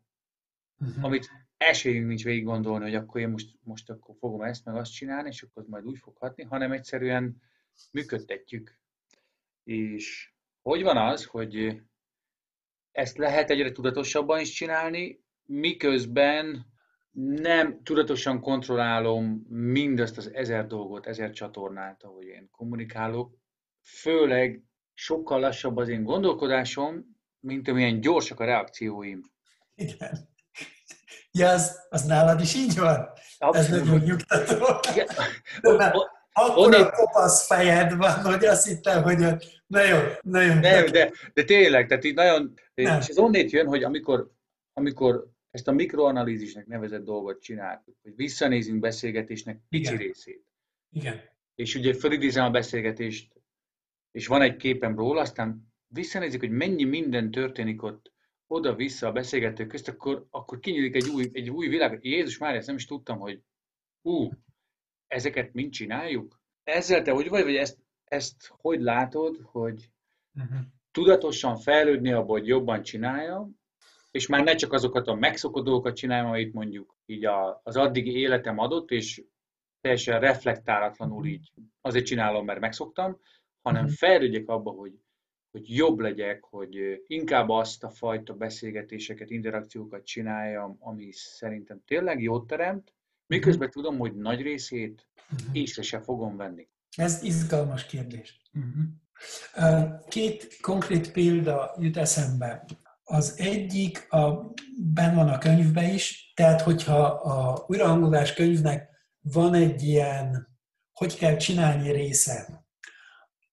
[0.78, 1.04] Uh-huh.
[1.04, 4.92] Amit esélyünk nincs végig gondolni, hogy akkor én most, most akkor fogom ezt meg azt
[4.92, 7.42] csinálni, és akkor majd úgy fog hatni, hanem egyszerűen
[7.90, 8.78] működtetjük.
[9.64, 10.32] És
[10.70, 11.82] hogy van az, hogy
[12.92, 16.66] ezt lehet egyre tudatosabban is csinálni, miközben
[17.40, 23.36] nem tudatosan kontrollálom mindazt az ezer dolgot, ezer csatornát, ahogy én kommunikálok.
[23.82, 24.62] Főleg
[24.94, 27.04] sokkal lassabb az én gondolkodásom,
[27.40, 29.20] mint amilyen gyorsak a reakcióim.
[29.74, 30.28] Igen.
[31.32, 33.08] Ja, az, az nálad is így van?
[33.38, 33.56] Abszolút.
[33.56, 34.66] Ez nagyon nyugtató.
[34.92, 35.06] Igen.
[35.60, 35.92] De
[36.32, 39.18] akkor a kopasz fejed van, hogy azt hittem, hogy
[39.66, 40.58] nagyon, nagyon.
[40.58, 43.00] Nem, de, de tényleg, tehát így nagyon, nem.
[43.00, 44.30] és ez onnét jön, hogy amikor,
[44.72, 50.06] amikor ezt a mikroanalízisnek nevezett dolgot csináljuk, hogy visszanézünk beszélgetésnek pici Igen.
[50.06, 50.44] részét.
[50.92, 51.20] Igen.
[51.54, 53.32] És ugye felidézem a beszélgetést,
[54.10, 58.12] és van egy képem róla, aztán visszanézik, hogy mennyi minden történik ott
[58.46, 61.98] oda-vissza a beszélgetők közt, akkor, akkor kinyílik egy új, egy új világ.
[62.02, 63.42] Jézus már ezt nem is tudtam, hogy
[64.02, 64.30] ú,
[65.10, 66.40] ezeket mind csináljuk?
[66.64, 69.90] Ezzel te hogy vagy, vagy ezt, ezt hogy látod, hogy
[70.34, 70.58] uh-huh.
[70.90, 73.58] tudatosan fejlődni abban, hogy jobban csináljam,
[74.10, 77.24] és már ne csak azokat a megszokott dolgokat csináljam, amit mondjuk így
[77.62, 79.24] az addigi életem adott, és
[79.80, 83.20] teljesen reflektálatlanul így azért csinálom, mert megszoktam,
[83.62, 83.96] hanem uh-huh.
[83.96, 84.92] fejlődjek abba, hogy,
[85.50, 92.46] hogy jobb legyek, hogy inkább azt a fajta beszélgetéseket, interakciókat csináljam, ami szerintem tényleg jót
[92.46, 92.94] teremt,
[93.30, 95.08] miközben tudom, hogy nagy részét
[95.52, 96.68] észre se fogom venni.
[96.96, 98.42] Ez izgalmas kérdés.
[98.52, 100.08] Uh-huh.
[100.08, 102.64] Két konkrét példa jut eszembe.
[103.04, 104.52] Az egyik a,
[104.94, 108.88] ben van a könyvben is, tehát hogyha a újrahangolás könyvnek
[109.20, 110.48] van egy ilyen,
[110.92, 112.66] hogy kell csinálni része,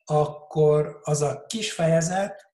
[0.05, 2.51] akkor az a kis fejezet,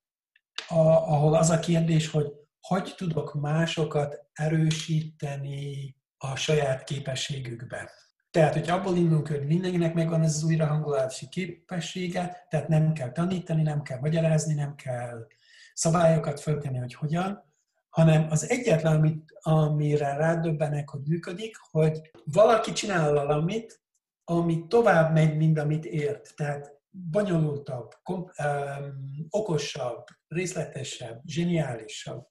[0.68, 2.28] a, ahol az a kérdés, hogy
[2.68, 5.96] hogy tudok másokat erősíteni
[6.32, 7.92] a saját képességükbe.
[8.32, 13.62] Tehát, hogy abból indulunk, hogy mindenkinek megvan ez az újrahangolási képessége, tehát nem kell tanítani,
[13.62, 15.28] nem kell magyarázni, nem kell
[15.74, 17.54] szabályokat föltenni, hogy hogyan,
[17.90, 23.82] hanem az egyetlen, amit, amire rádöbbenek, hogy működik, hogy valaki csinál valamit,
[24.24, 26.36] ami tovább megy, mint amit ért.
[26.36, 32.28] Tehát bonyolultabb, kom, um, okosabb, részletesebb, zseniálisabb.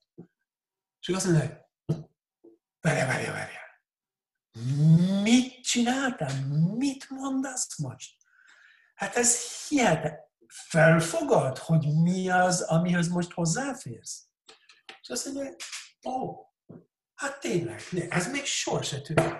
[1.00, 1.56] És azt mondja, hogy
[2.80, 3.62] várja, várja, várja.
[5.22, 6.46] Mit csináltál?
[6.76, 8.16] Mit mondasz most?
[8.94, 10.30] Hát ez hihetetlen.
[10.46, 14.26] Felfogad, hogy mi az, amihez most hozzáférsz?
[15.02, 15.54] És azt mondja,
[16.04, 16.46] ó, oh,
[17.14, 19.34] hát tényleg, ez még se tűnik.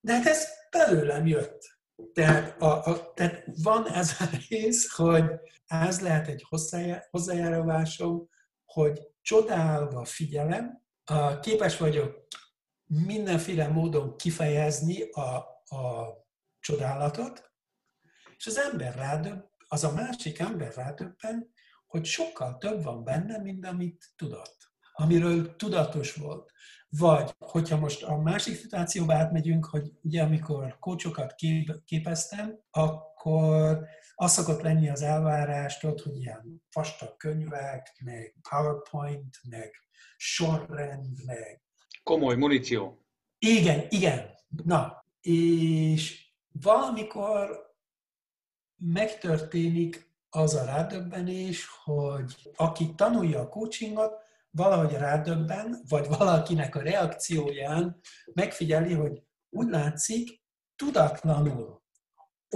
[0.00, 1.78] De hát ez belőlem jött.
[2.12, 5.24] Tehát, a, a, tehát van ez a rész, hogy
[5.66, 6.46] ez lehet egy
[7.10, 8.28] hozzájárulásom,
[8.64, 10.82] hogy csodálva figyelem,
[11.40, 12.26] képes vagyok
[13.06, 15.36] mindenféle módon kifejezni a,
[15.76, 16.08] a
[16.60, 17.50] csodálatot,
[18.36, 21.52] és az ember rádöbb, az a másik ember rádöbben,
[21.86, 26.52] hogy sokkal több van benne, mint amit tudott amiről tudatos volt.
[26.88, 34.32] Vagy, hogyha most a másik szituációba átmegyünk, hogy ugye amikor kócsokat kép, képeztem, akkor az
[34.32, 39.70] szokott lenni az elvárás, tudod, hogy ilyen vastag könyvek, meg PowerPoint, meg
[40.16, 41.62] sorrend, meg...
[42.02, 43.06] Komoly muníció.
[43.38, 44.30] Igen, igen.
[44.64, 47.70] Na, és valamikor
[48.76, 58.00] megtörténik az a rádöbbenés, hogy aki tanulja a coachingot, valahogy rádöbben, vagy valakinek a reakcióján
[58.32, 60.42] megfigyeli, hogy úgy látszik,
[60.76, 61.82] tudatlanul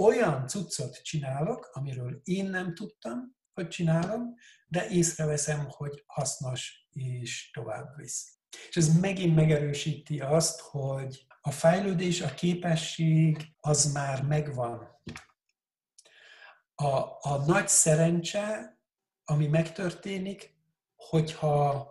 [0.01, 4.33] olyan cuccot csinálok, amiről én nem tudtam, hogy csinálom,
[4.67, 8.36] de észreveszem, hogy hasznos és tovább visz.
[8.69, 15.01] És ez megint megerősíti azt, hogy a fejlődés, a képesség az már megvan.
[16.75, 16.87] A,
[17.21, 18.77] a nagy szerencse,
[19.25, 20.55] ami megtörténik,
[20.95, 21.87] hogyha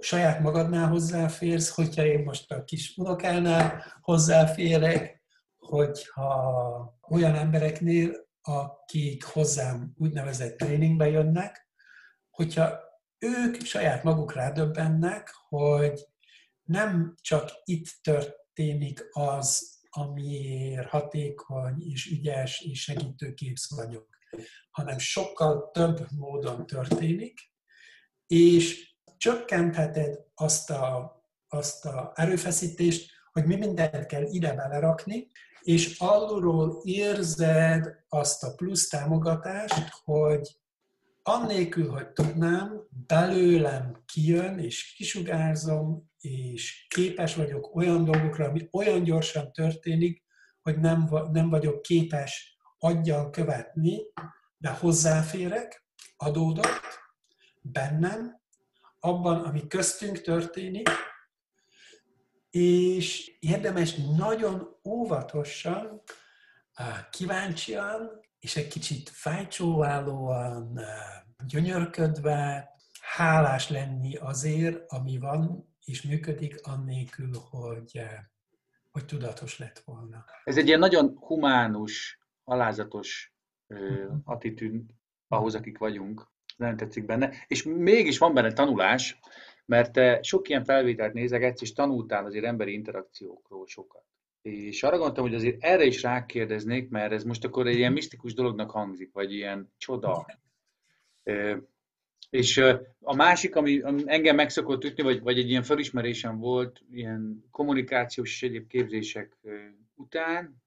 [0.00, 5.22] saját magadnál hozzáférsz, hogyha én most a kis unokánál hozzáférek,
[5.58, 11.68] hogyha olyan embereknél, akik hozzám úgynevezett tréningbe jönnek,
[12.30, 12.80] hogyha
[13.22, 16.06] ők saját maguk rádöbbennek, hogy
[16.62, 24.08] nem csak itt történik az, amiért hatékony és ügyes és segítőképsz vagyok,
[24.70, 27.40] hanem sokkal több módon történik,
[28.26, 31.16] és csökkentheted azt a,
[31.48, 35.30] azt a erőfeszítést, hogy mi mindent kell ide belerakni,
[35.60, 40.61] és alulról érzed azt a plusz támogatást, hogy
[41.22, 49.52] annélkül, hogy tudnám, belőlem kijön, és kisugárzom, és képes vagyok olyan dolgokra, ami olyan gyorsan
[49.52, 50.22] történik,
[50.62, 53.98] hogy nem, nem vagyok képes aggyal követni,
[54.56, 57.00] de hozzáférek, adódott,
[57.60, 58.40] bennem,
[59.00, 60.88] abban, ami köztünk történik,
[62.50, 66.02] és érdemes nagyon óvatosan,
[67.10, 70.80] kíváncsian, és egy kicsit fájcsóválóan,
[71.46, 78.00] gyönyörködve, hálás lenni azért, ami van és működik, annélkül, hogy,
[78.90, 80.24] hogy tudatos lett volna.
[80.44, 83.34] Ez egy ilyen nagyon humánus, alázatos
[83.66, 84.90] uh, attitűd
[85.28, 87.32] ahhoz, akik vagyunk nem tetszik benne.
[87.46, 89.18] És mégis van benne tanulás,
[89.64, 94.04] mert te sok ilyen felvételt nézegetsz, és tanultál azért emberi interakciókról sokat.
[94.42, 98.34] És arra gondoltam, hogy azért erre is rákérdeznék, mert ez most akkor egy ilyen misztikus
[98.34, 100.26] dolognak hangzik, vagy ilyen csoda.
[102.30, 102.56] És
[103.00, 108.30] a másik, ami, engem meg szokott ütni, vagy, vagy egy ilyen felismerésem volt, ilyen kommunikációs
[108.30, 109.36] és egyéb képzések
[109.94, 110.62] után,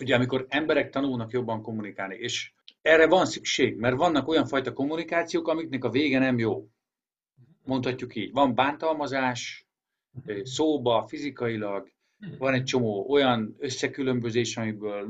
[0.00, 5.48] ugye amikor emberek tanulnak jobban kommunikálni, és erre van szükség, mert vannak olyan fajta kommunikációk,
[5.48, 6.68] amiknek a vége nem jó.
[7.64, 8.32] Mondhatjuk így.
[8.32, 9.66] Van bántalmazás,
[10.42, 11.93] szóba, fizikailag,
[12.38, 15.06] van egy csomó olyan összekülönbözés, amiből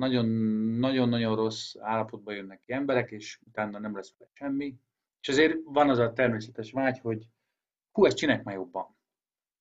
[0.76, 4.74] nagyon-nagyon rossz állapotba jönnek ki emberek, és utána nem lesz semmi.
[5.20, 7.26] És azért van az a természetes vágy, hogy
[7.92, 8.96] hú, ezt csinálják már jobban.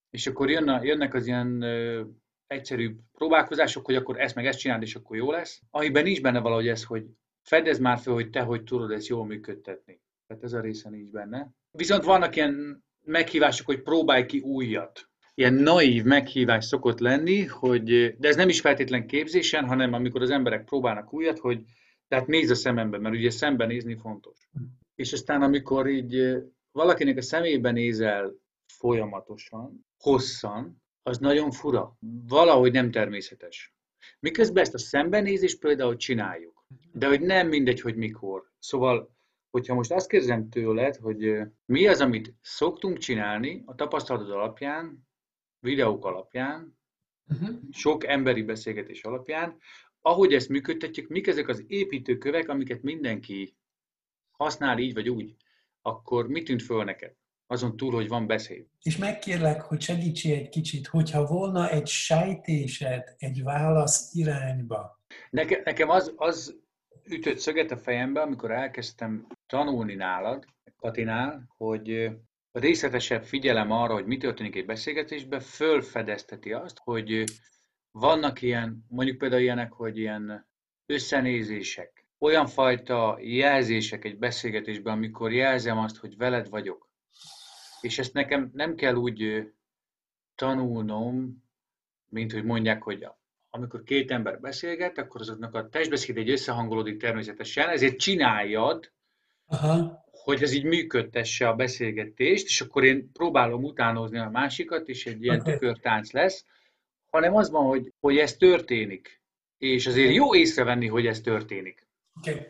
[0.09, 2.03] És akkor jönne, jönnek az ilyen ö,
[2.47, 5.61] egyszerű próbálkozások, hogy akkor ezt meg ezt csináld, és akkor jó lesz.
[5.69, 7.05] Amiben nincs benne valahogy ez, hogy
[7.41, 10.01] fedez már fel, hogy te hogy tudod ezt jól működtetni.
[10.27, 11.49] Tehát ez a része nincs benne.
[11.71, 15.09] Viszont vannak ilyen meghívások, hogy próbálj ki újat.
[15.35, 20.29] Ilyen naív meghívás szokott lenni, hogy, de ez nem is feltétlen képzésen, hanem amikor az
[20.29, 21.63] emberek próbálnak újat, hogy
[22.07, 24.49] tehát nézz a szemembe, mert ugye szembenézni fontos.
[24.95, 28.33] És aztán amikor így valakinek a szemébe nézel
[28.65, 31.97] folyamatosan, hosszan, az nagyon fura.
[32.27, 33.75] Valahogy nem természetes.
[34.19, 36.65] Miközben ezt a szembenézést például csináljuk.
[36.91, 38.51] De hogy nem mindegy, hogy mikor.
[38.59, 39.15] Szóval,
[39.49, 45.07] hogyha most azt kérdezem tőled, hogy mi az, amit szoktunk csinálni a tapasztalatod alapján,
[45.63, 46.77] videók alapján,
[47.27, 47.59] uh-huh.
[47.71, 49.57] sok emberi beszélgetés alapján,
[50.01, 53.55] ahogy ezt működtetjük, mik ezek az építőkövek, amiket mindenki
[54.31, 55.35] használ így vagy úgy,
[55.81, 57.15] akkor mit tűnt föl neked?
[57.47, 58.65] Azon túl, hogy van beszéd.
[58.81, 65.01] És megkérlek, hogy segítsél egy kicsit, hogyha volna egy sejtésed egy válasz irányba.
[65.29, 66.61] Neke, nekem az, az
[67.09, 70.45] ütött szöget a fejembe, amikor elkezdtem tanulni nálad,
[70.75, 72.09] Katinál, hogy
[72.53, 77.23] részletesebb figyelem arra, hogy mi történik egy beszélgetésben, fölfedezteti azt, hogy
[77.91, 80.47] vannak ilyen, mondjuk például ilyenek, hogy ilyen
[80.85, 86.89] összenézések, olyan fajta jelzések egy beszélgetésben, amikor jelzem azt, hogy veled vagyok.
[87.81, 89.51] És ezt nekem nem kell úgy
[90.35, 91.43] tanulnom,
[92.09, 93.07] mint hogy mondják, hogy
[93.49, 98.91] amikor két ember beszélget, akkor azoknak a testbeszéd egy összehangolódik természetesen, ezért csináljad,
[99.45, 100.02] Aha.
[100.23, 105.23] Hogy ez így működtesse a beszélgetést, és akkor én próbálom utánozni a másikat, és egy
[105.23, 106.45] ilyen tükörtánc lesz,
[107.09, 109.21] hanem az van, hogy, hogy ez történik.
[109.57, 111.87] És azért jó észrevenni, hogy ez történik.
[112.17, 112.31] Oké.
[112.31, 112.47] Okay.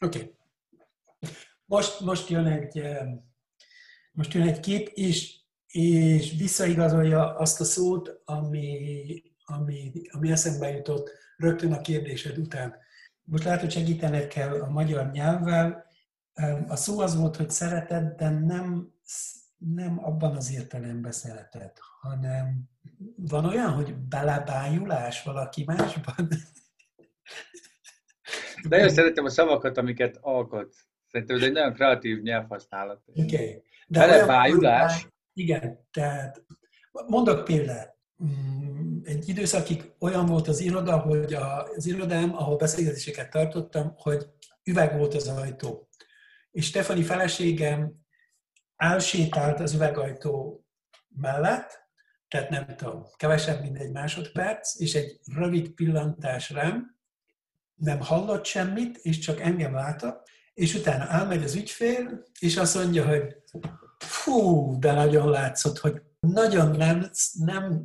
[0.00, 0.34] Okay.
[1.64, 2.82] Most, most, jön egy,
[4.12, 5.34] most jön egy kép, és,
[5.66, 12.76] és visszaigazolja azt a szót, ami, ami, ami eszembe jutott rögtön a kérdésed után.
[13.24, 15.92] Most lehet, hogy segítened kell a magyar nyelvvel.
[16.68, 18.92] A szó az volt, hogy szereted, de nem,
[19.56, 22.68] nem abban az értelemben szereted, hanem
[23.16, 26.28] van olyan, hogy belebájulás valaki másban?
[28.68, 30.74] Nagyon szeretem a szavakat, amiket alkot.
[31.10, 33.02] Szerintem ez egy nagyon kreatív nyelvhasználat.
[33.06, 33.62] Okay.
[33.88, 35.08] Belebájulás?
[35.32, 36.44] Igen, tehát
[37.06, 37.96] mondok példát.
[38.24, 41.34] Mm, egy időszakig olyan volt az iroda, hogy
[41.76, 44.26] az irodám, ahol beszélgetéseket tartottam, hogy
[44.64, 45.88] üveg volt az ajtó.
[46.54, 47.92] És Stefani feleségem
[48.76, 50.64] elsétált az üvegajtó
[51.08, 51.88] mellett,
[52.28, 56.96] tehát nem tudom, kevesebb, mint egy másodperc, és egy rövid pillantás rám,
[57.74, 63.06] nem hallott semmit, és csak engem látott, és utána elmegy az ügyfél, és azt mondja,
[63.06, 63.36] hogy
[63.98, 67.84] fú, de nagyon látszott, hogy nagyon nem, nem,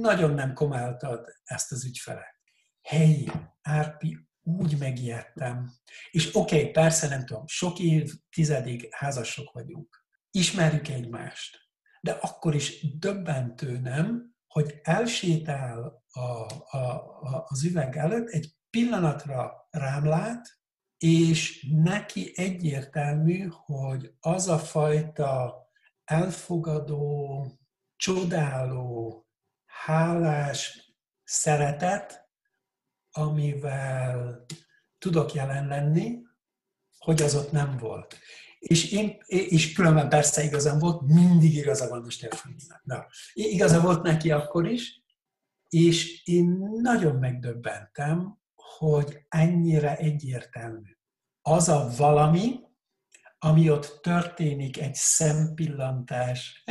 [0.00, 2.40] nagyon nem komáltad ezt az ügyfelet.
[2.82, 3.30] Hey,
[3.62, 5.72] Árpi, úgy megijedtem.
[6.10, 10.04] És oké, okay, persze nem tudom, sok év, tizedig házasok vagyunk.
[10.30, 11.58] Ismerjük egymást.
[12.00, 16.78] De akkor is döbbentő nem, hogy elsétál a, a,
[17.20, 20.58] a, az üveg előtt, egy pillanatra rám lát,
[20.96, 25.54] és neki egyértelmű, hogy az a fajta
[26.04, 27.46] elfogadó,
[27.96, 29.26] csodáló,
[29.64, 32.19] hálás szeretet,
[33.12, 34.44] amivel
[34.98, 36.18] tudok jelen lenni,
[36.98, 38.18] hogy az ott nem volt.
[38.58, 42.80] És, én, és különben persze igazam volt, mindig igaza van a Stefaninak.
[42.84, 45.02] Na, igaza volt neki akkor is,
[45.68, 50.96] és én nagyon megdöbbentem, hogy ennyire egyértelmű.
[51.42, 52.60] Az a valami,
[53.38, 56.64] ami ott történik, egy szempillantás.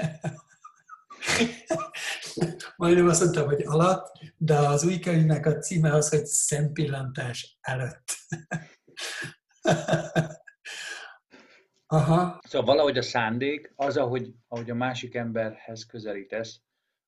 [2.75, 8.17] Majdnem azt mondtam, hogy alatt, de az új könyvnek a címe az, hogy szempillantás előtt.
[11.91, 12.39] Aha.
[12.47, 16.61] Szóval valahogy a szándék, az, ahogy, ahogy a másik emberhez közelítesz,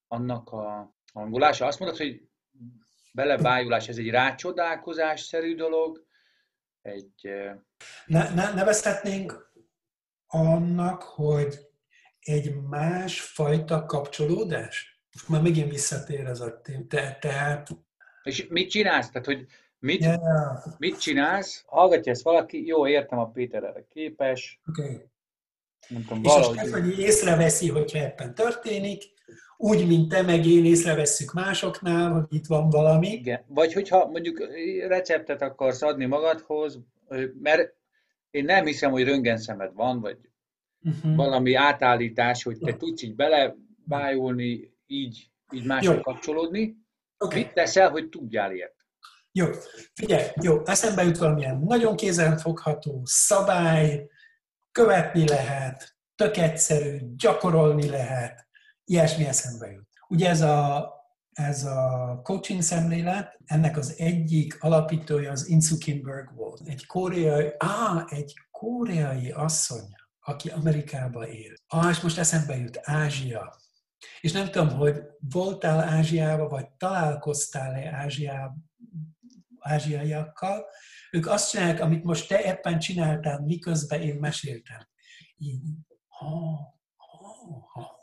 [0.07, 1.65] annak a hangolása.
[1.65, 2.21] Azt mondod, hogy
[3.13, 6.05] belebájulás, ez egy rácsodálkozás-szerű dolog,
[6.81, 7.31] egy...
[8.05, 9.51] Ne, ne, nevezhetnénk
[10.27, 11.70] annak, hogy
[12.21, 15.01] egy más fajta kapcsolódás?
[15.13, 16.87] Most már megint visszatér ez a tém.
[16.87, 17.69] Te, tehát...
[18.23, 19.09] És mit csinálsz?
[19.09, 19.47] Tehát, hogy
[19.81, 20.63] Mit, yeah.
[20.77, 21.63] mit csinálsz?
[21.67, 24.61] Hallgatja ezt valaki, jó, értem, a Péter erre képes.
[24.69, 25.01] Okay.
[25.87, 26.57] Nem tudom, és valahogy...
[26.65, 29.03] És hogy észreveszi, hogyha éppen történik,
[29.57, 33.07] úgy, mint te meg én észrevesszük másoknál, hogy itt van valami.
[33.07, 33.43] Igen.
[33.47, 34.47] Vagy hogyha mondjuk
[34.87, 36.79] receptet akarsz adni magadhoz,
[37.41, 37.73] mert
[38.31, 40.17] én nem hiszem, hogy röntgenszemed van, vagy
[40.83, 41.15] uh-huh.
[41.15, 46.75] valami átállítás, hogy te tudsz így belebájulni, így, így mások kapcsolódni.
[47.17, 47.39] Okay.
[47.39, 48.75] Mit teszel, hogy tudjál ilyet?
[49.31, 49.47] Jó,
[49.93, 54.09] figyelj, jó, eszembe jut valamilyen nagyon kézenfogható szabály,
[54.71, 58.47] követni lehet, tök egyszerű, gyakorolni lehet,
[58.83, 59.87] ilyesmi eszembe jut.
[60.07, 60.91] Ugye ez a,
[61.31, 66.61] ez a coaching szemlélet, ennek az egyik alapítója az Insu Kimberg volt.
[66.65, 69.87] Egy koreai, á, egy koreai asszony,
[70.31, 71.53] aki Amerikában él.
[71.67, 73.55] Ah, és most eszembe jut, Ázsia.
[74.21, 78.71] És nem tudom, hogy voltál Ázsiába, vagy találkoztál-e Ázsiában,
[79.59, 80.65] ázsiaiakkal,
[81.11, 84.87] ők azt csinálják, amit most te éppen csináltál, miközben én meséltem.
[85.37, 85.63] Így,
[86.07, 86.27] ha,
[86.95, 87.99] ha, ha,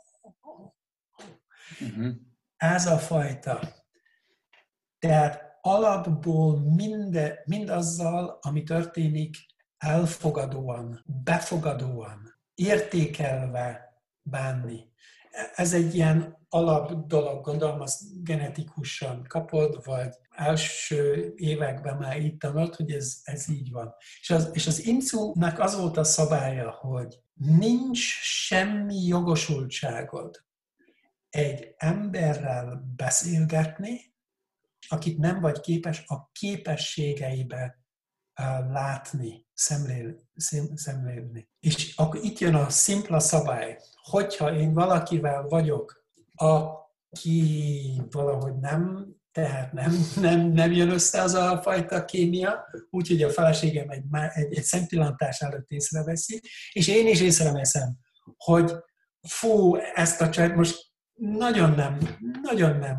[1.81, 2.15] Uh-huh.
[2.57, 3.59] Ez a fajta.
[4.99, 9.35] Tehát alapból mind, mindazzal, ami történik,
[9.79, 14.87] elfogadóan, befogadóan, értékelve bánni.
[15.55, 22.75] Ez egy ilyen alap dolog, gondolom, azt genetikusan kapod, vagy első években már így tanult,
[22.75, 23.93] hogy ez, ez így van.
[24.21, 30.43] És az, és az incunak az volt a szabálya, hogy nincs semmi jogosultságod
[31.29, 34.13] egy emberrel beszélgetni,
[34.87, 37.78] akit nem vagy képes a képességeibe
[38.71, 40.15] látni, szemlél,
[40.75, 41.49] szemlélni.
[41.59, 43.79] És akkor itt jön a szimpla szabály.
[44.09, 46.03] Hogyha én valakivel vagyok,
[46.35, 53.29] aki valahogy nem, tehát nem, nem, nem jön össze az a fajta kémia, úgyhogy a
[53.29, 57.97] feleségem egy, egy, egy szempillantás előtt észreveszi, és én is észreveszem,
[58.37, 58.73] hogy
[59.27, 61.97] fú, ezt a csajt most nagyon nem,
[62.41, 62.97] nagyon nem,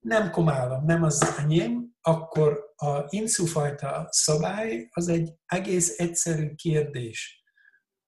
[0.00, 7.42] nem komálom, nem az enyém, akkor a inszufajta szabály az egy egész egyszerű kérdés,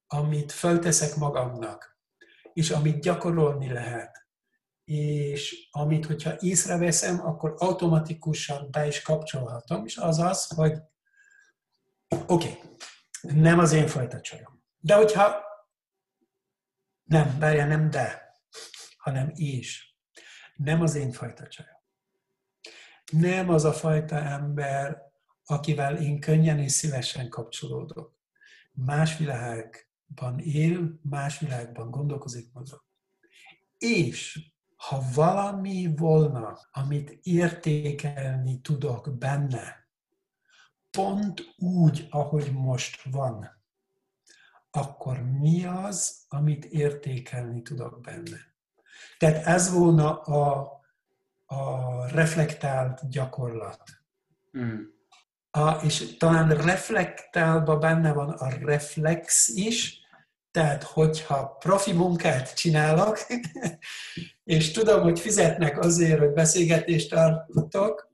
[0.07, 1.99] amit felteszek magamnak,
[2.53, 4.27] és amit gyakorolni lehet,
[4.85, 10.79] és amit, hogyha észreveszem, akkor automatikusan be is kapcsolhatom, és az az, hogy
[12.09, 12.59] oké, okay,
[13.21, 14.63] nem az én fajta csajom.
[14.79, 15.49] De hogyha
[17.03, 18.35] nem, várjál, nem de,
[18.97, 19.95] hanem és.
[20.55, 21.70] Nem az én fajta csajom.
[23.11, 25.03] Nem az a fajta ember,
[25.45, 28.19] akivel én könnyen és szívesen kapcsolódok.
[28.73, 32.85] Más világban él, más világban gondolkozik, mozog.
[33.79, 39.89] És ha valami volna, amit értékelni tudok benne,
[40.91, 43.59] pont úgy, ahogy most van,
[44.71, 48.39] akkor mi az, amit értékelni tudok benne?
[49.19, 50.80] Tehát ez volna a,
[51.51, 53.83] a reflektált gyakorlat.
[54.59, 54.81] Mm.
[55.51, 59.99] A, és talán reflektálva benne van a reflex is,
[60.51, 63.19] tehát hogyha profi munkát csinálok,
[64.45, 68.13] és tudom, hogy fizetnek azért, hogy beszélgetést tartok,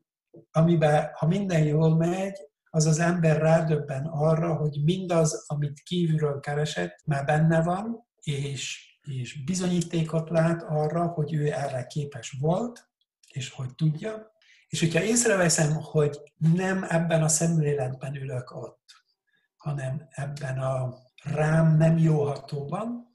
[0.50, 2.38] amiben, ha minden jól megy,
[2.70, 9.44] az az ember rádöbben arra, hogy mindaz, amit kívülről keresett, már benne van, és és
[9.44, 12.88] bizonyítékot lát arra, hogy ő erre képes volt,
[13.36, 14.34] és hogy tudja.
[14.68, 18.92] És hogyha észreveszem, hogy nem ebben a szemléletben ülök ott,
[19.56, 23.14] hanem ebben a rám nem jó hatóban,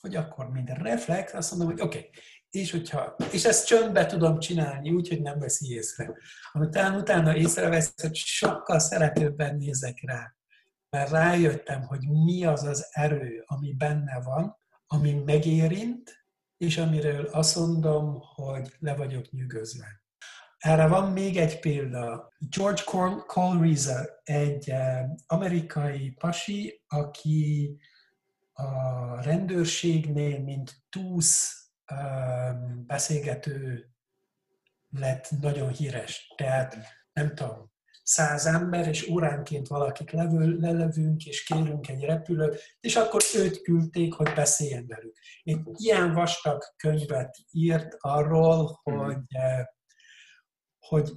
[0.00, 2.10] hogy akkor minden reflex, azt mondom, hogy oké, okay.
[2.50, 6.16] és, hogyha, és ezt csöndbe tudom csinálni, úgy, hogy nem veszi észre.
[6.52, 10.34] Amit utána észrevesz, hogy sokkal szeretőbben nézek rá,
[10.90, 16.23] mert rájöttem, hogy mi az az erő, ami benne van, ami megérint,
[16.56, 20.02] és amiről azt mondom, hogy le vagyok nyűgözve.
[20.58, 22.32] Erre van még egy példa.
[22.38, 22.82] George
[23.26, 27.78] Colreiser, egy eh, amerikai pasi, aki
[28.52, 32.54] a rendőrségnél, mint túsz eh,
[32.86, 33.88] beszélgető
[34.90, 36.32] lett nagyon híres.
[36.36, 36.76] Tehát
[37.12, 37.73] nem tudom,
[38.06, 44.32] száz ember, és óránként valakit levő, és kérünk egy repülőt, és akkor őt küldték, hogy
[44.34, 45.16] beszéljen velük.
[45.42, 48.96] Egy ilyen vastag könyvet írt arról, mhm.
[48.96, 49.64] hogy, eh,
[50.78, 51.12] hogy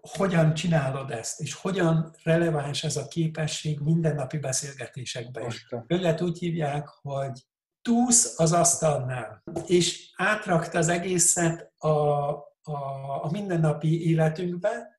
[0.00, 5.52] hogyan csinálod ezt, és hogyan releváns ez a képesség mindennapi beszélgetésekben.
[5.86, 7.42] Őlet úgy hívják, hogy
[7.82, 14.97] túsz az asztalnál, és átrakta az egészet a, a, a mindennapi életünkbe,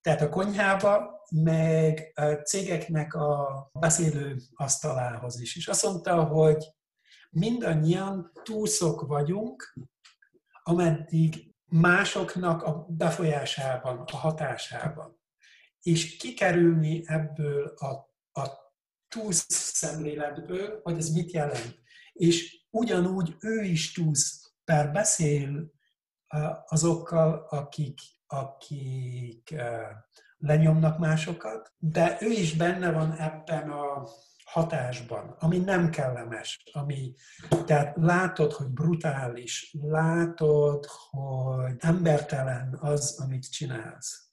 [0.00, 5.56] Tehát a konyhába, meg a cégeknek a beszélő asztalához is.
[5.56, 6.64] És azt mondta, hogy
[7.30, 9.74] mindannyian túlszok vagyunk,
[10.62, 15.20] ameddig másoknak a befolyásában, a hatásában.
[15.80, 17.86] És kikerülni ebből a,
[18.40, 18.48] a
[19.08, 21.78] túlsz szemléletből, hogy ez mit jelent.
[22.12, 25.72] És ugyanúgy ő is túlsz, per beszél
[26.66, 27.98] azokkal, akik,
[28.32, 29.54] akik
[30.38, 34.08] lenyomnak másokat, de ő is benne van ebben a
[34.44, 37.14] hatásban, ami nem kellemes, ami,
[37.64, 44.28] tehát látod, hogy brutális, látod, hogy embertelen az, amit csinálsz.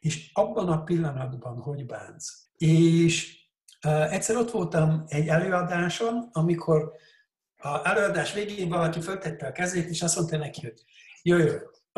[0.00, 2.48] És abban a pillanatban hogy bánsz.
[2.56, 3.38] És
[3.86, 6.92] uh, egyszer ott voltam egy előadáson, amikor
[7.56, 10.82] a előadás végén valaki föltette a kezét, és azt mondta neki, hogy
[11.22, 11.36] jó,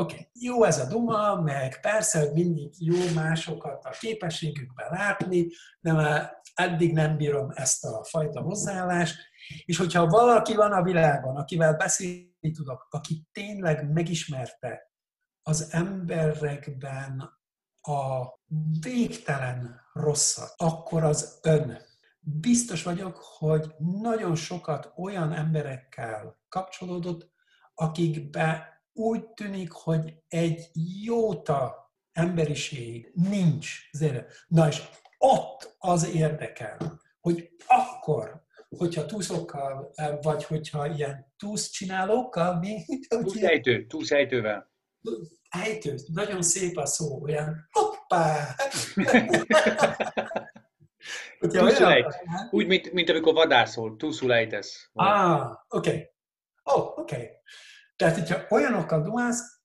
[0.01, 0.29] Oké, okay.
[0.33, 5.47] jó ez a duma, meg persze, hogy mindig jó másokat a képességükben látni,
[5.81, 9.17] de már eddig nem bírom ezt a fajta hozzáállást,
[9.65, 14.93] és hogyha valaki van a világon, akivel beszélni tudok, aki tényleg megismerte
[15.43, 17.39] az emberekben
[17.81, 18.27] a
[18.81, 21.79] végtelen rosszat, akkor az ön.
[22.21, 27.31] Biztos vagyok, hogy nagyon sokat olyan emberekkel kapcsolódott,
[27.75, 30.71] akikbe úgy tűnik, hogy egy
[31.05, 33.73] jóta emberiség nincs.
[34.49, 34.83] Na és
[35.19, 39.93] ott az érdekel, hogy akkor, hogyha túszokkal,
[40.23, 42.85] vagy hogyha ilyen túsz csinálókkal, mi?
[43.09, 44.71] Túszejtő, túszejtővel.
[45.49, 48.55] Ejtő, nagyon szép a szó, olyan hoppá!
[51.39, 52.19] Túszulejt.
[52.51, 54.91] Úgy, mint, mint amikor vadászol, túszulejtesz.
[54.93, 55.89] Ah, oké.
[55.89, 56.11] Okay.
[56.63, 57.15] Oh, oké.
[57.15, 57.29] Okay.
[57.99, 59.61] Tehát, hogyha olyanokkal dumálsz,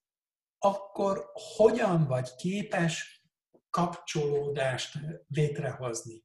[0.58, 3.24] akkor hogyan vagy képes
[3.70, 6.24] kapcsolódást létrehozni?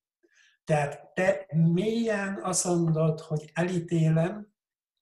[0.65, 4.53] Tehát te mélyen azt mondod, hogy elítélem,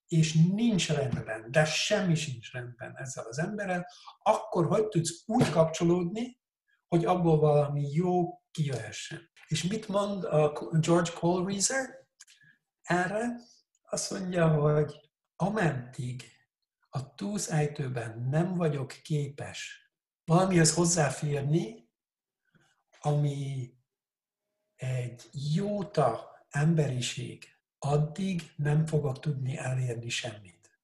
[0.07, 3.87] és nincs rendben, de semmi sincs rendben ezzel az emberrel,
[4.19, 6.39] akkor hogy tudsz úgy kapcsolódni,
[6.87, 9.29] hogy abból valami jó kijöhessen.
[9.47, 12.07] És mit mond a George Colreiser
[12.81, 13.35] erre?
[13.81, 14.95] Azt mondja, hogy
[15.35, 16.36] ameddig
[16.97, 19.91] a túlszájtőben nem vagyok képes
[20.25, 21.89] valamihez hozzáférni,
[23.01, 23.73] ami
[24.75, 27.45] egy jóta emberiség,
[27.79, 30.79] addig nem fogok tudni elérni semmit.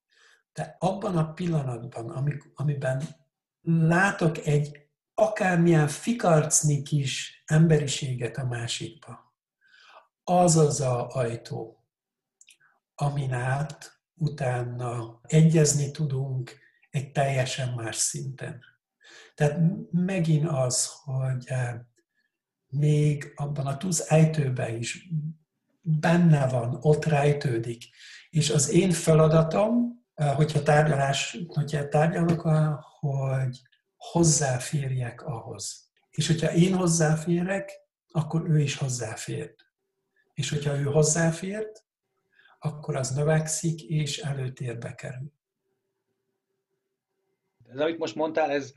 [0.53, 2.09] De abban a pillanatban,
[2.55, 3.03] amiben
[3.61, 9.35] látok egy akármilyen fikarcni kis emberiséget a másikba,
[10.23, 11.85] az az a ajtó,
[12.95, 16.57] amin át utána egyezni tudunk
[16.89, 18.61] egy teljesen más szinten.
[19.35, 19.59] Tehát
[19.91, 21.79] megint az, hogy eh,
[22.67, 25.09] még abban a tusz ejtőben is
[25.81, 27.83] benne van, ott rejtődik.
[28.29, 33.61] És az én feladatom, eh, hogyha tárgyalás, hogyha tárgyalok, eh, hogy
[33.95, 35.91] hozzáférjek ahhoz.
[36.09, 37.71] És hogyha én hozzáférek,
[38.11, 39.55] akkor ő is hozzáfért.
[40.33, 41.82] És hogyha ő hozzáfért,
[42.63, 45.31] akkor az növekszik és előtérbe kerül.
[47.69, 48.73] Ez, amit most mondtál, ez,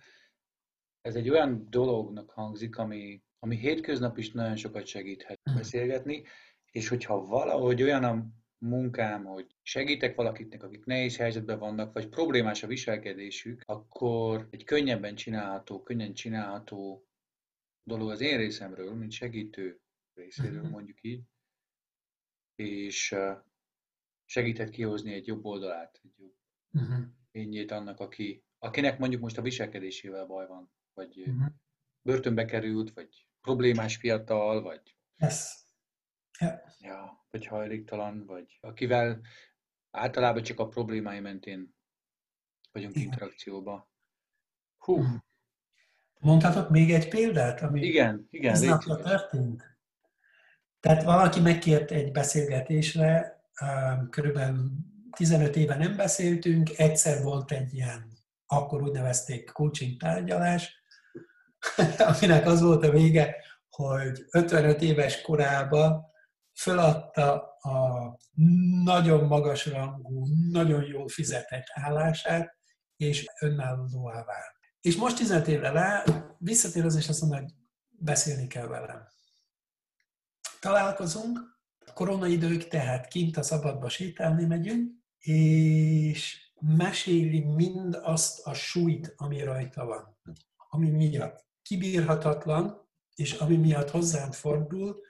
[1.00, 5.56] ez egy olyan dolognak hangzik, ami, ami hétköznap is nagyon sokat segíthet mhm.
[5.56, 6.22] beszélgetni,
[6.70, 8.26] és hogyha valahogy olyan a
[8.58, 15.14] munkám, hogy segítek valakiknek, akik nehéz helyzetben vannak, vagy problémás a viselkedésük, akkor egy könnyebben
[15.14, 17.06] csinálható, könnyen csinálható
[17.82, 19.80] dolog az én részemről, mint segítő
[20.14, 20.70] részéről, mhm.
[20.70, 21.22] mondjuk így.
[22.54, 23.16] És
[24.26, 26.34] segíthet kihozni egy jobb oldalát, egy jobb
[26.72, 27.04] uh-huh.
[27.30, 31.46] fényét annak, aki, akinek mondjuk most a viselkedésével baj van, vagy uh-huh.
[32.02, 35.54] börtönbe került, vagy problémás fiatal, vagy yes.
[36.40, 36.60] yeah.
[36.80, 39.20] ja, vagy hajléktalan, vagy akivel
[39.90, 41.74] általában csak a problémái mentén
[42.72, 43.06] vagyunk igen.
[43.06, 43.90] interakcióba.
[44.78, 45.02] Hú.
[46.20, 49.76] Mondhatok még egy példát, ami igen, igen, ez napja történt?
[50.80, 53.35] Tehát valaki megkért egy beszélgetésre,
[54.10, 54.70] körülbelül
[55.16, 58.12] 15 éve nem beszéltünk, egyszer volt egy ilyen,
[58.46, 60.82] akkor úgy nevezték coaching tárgyalás,
[62.20, 63.36] aminek az volt a vége,
[63.68, 66.04] hogy 55 éves korában
[66.58, 68.18] föladta a
[68.84, 72.56] nagyon magas rangú, nagyon jól fizetett állását,
[72.96, 74.54] és önállóvá vált.
[74.80, 76.04] És most 15 évre rá
[76.38, 77.52] visszatér az, és azt mondja, hogy
[77.88, 79.08] beszélni kell velem.
[80.60, 81.55] Találkozunk,
[81.96, 89.84] koronaidők, tehát kint a szabadba sétálni megyünk, és meséli mind azt a súlyt, ami rajta
[89.84, 90.18] van,
[90.56, 91.44] ami miatt.
[91.62, 95.00] kibírhatatlan, és ami miatt hozzám fordul,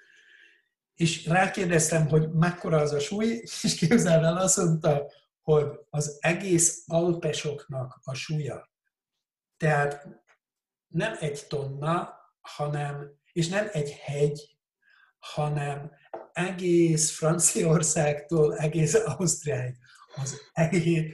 [0.94, 5.10] és rákérdeztem, hogy mekkora az a súly, és képzeld el, azt mondta,
[5.42, 8.70] hogy az egész alpesoknak a súlya.
[9.56, 10.08] Tehát
[10.86, 14.55] nem egy tonna, hanem, és nem egy hegy,
[15.34, 15.90] hanem
[16.32, 19.76] egész Franciaországtól egész Ausztriáig.
[20.14, 21.12] Az egész,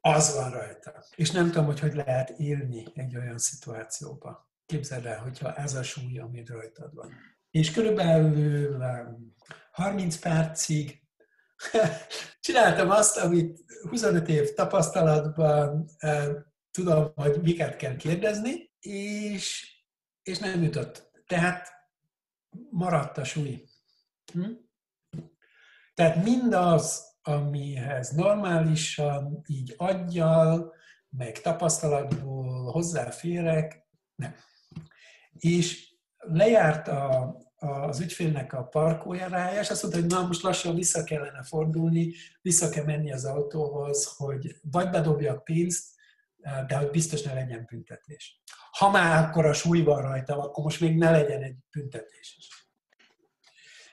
[0.00, 1.04] az van rajta.
[1.16, 4.48] És nem tudom, hogy hogy lehet élni egy olyan szituációban.
[4.66, 7.12] Képzeld el, hogyha ez a súly, amit rajtad van.
[7.50, 8.84] És körülbelül
[9.70, 11.02] 30 percig
[12.40, 15.90] csináltam azt, amit 25 év tapasztalatban
[16.70, 19.74] tudom, hogy miket kell kérdezni, és,
[20.22, 21.10] és nem jutott.
[21.26, 21.73] Tehát
[22.70, 23.64] maradt a súly.
[24.32, 24.50] Hm?
[25.94, 30.74] Tehát mindaz, amihez normálisan így adjal,
[31.08, 34.34] meg tapasztalatból hozzáférek, nem.
[35.32, 41.04] És lejárt a, az ügyfélnek a parkoljárája, és azt mondta, hogy na most lassan vissza
[41.04, 45.94] kellene fordulni, vissza kell menni az autóhoz, hogy vagy bedobjak pénzt,
[46.66, 48.42] de hogy biztos ne legyen büntetés.
[48.78, 52.68] Ha már akkor a súly van rajta, akkor most még ne legyen egy büntetés is.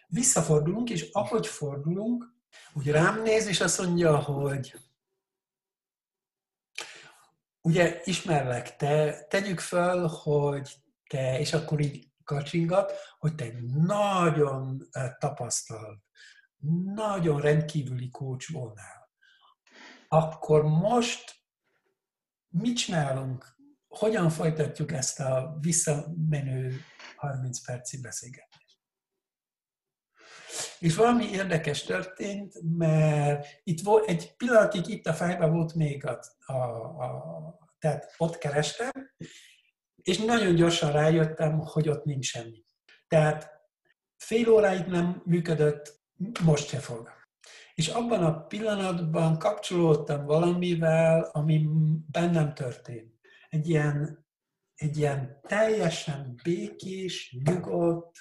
[0.08, 2.34] Visszafordulunk, és ahogy fordulunk,
[2.74, 4.80] úgy rám néz, és azt mondja, hogy
[7.62, 10.76] ugye ismerlek, te, tegyük föl, hogy
[11.10, 16.00] te, és akkor így kacsingat, hogy te nagyon eh, tapasztalt,
[16.94, 19.10] nagyon rendkívüli kócs volnál.
[20.08, 21.36] Akkor most
[22.48, 23.60] mit csinálunk?
[23.92, 26.80] Hogyan folytatjuk ezt a visszamenő
[27.16, 28.78] 30 perci beszélgetést?
[30.80, 36.20] És valami érdekes történt, mert itt volt, egy pillanatig itt a fejben volt még a,
[36.46, 38.92] a, a tehát ott kerestem,
[40.02, 42.66] és nagyon gyorsan rájöttem, hogy ott nincs semmi.
[43.08, 43.52] Tehát
[44.18, 46.02] fél óráig nem működött,
[46.44, 47.10] most se fog.
[47.74, 51.68] És abban a pillanatban kapcsolódtam valamivel, ami
[52.12, 53.21] bennem történt.
[53.52, 54.26] Egy ilyen,
[54.76, 58.18] egy ilyen teljesen békés, nyugodt,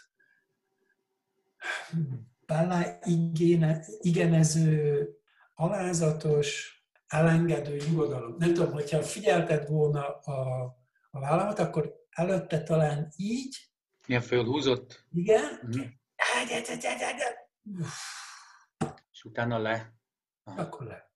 [2.46, 5.08] beleigenező,
[5.54, 8.36] alázatos, elengedő nyugodalom.
[8.38, 10.64] Nem tudom, hogyha figyelted volna a,
[11.10, 13.70] a vállamat, akkor előtte talán így.
[14.06, 15.04] Ilyen fölhúzott?
[15.12, 15.60] Igen.
[15.66, 15.80] Mm.
[19.12, 19.94] És utána le.
[20.44, 20.60] Aha.
[20.60, 21.10] Akkor le.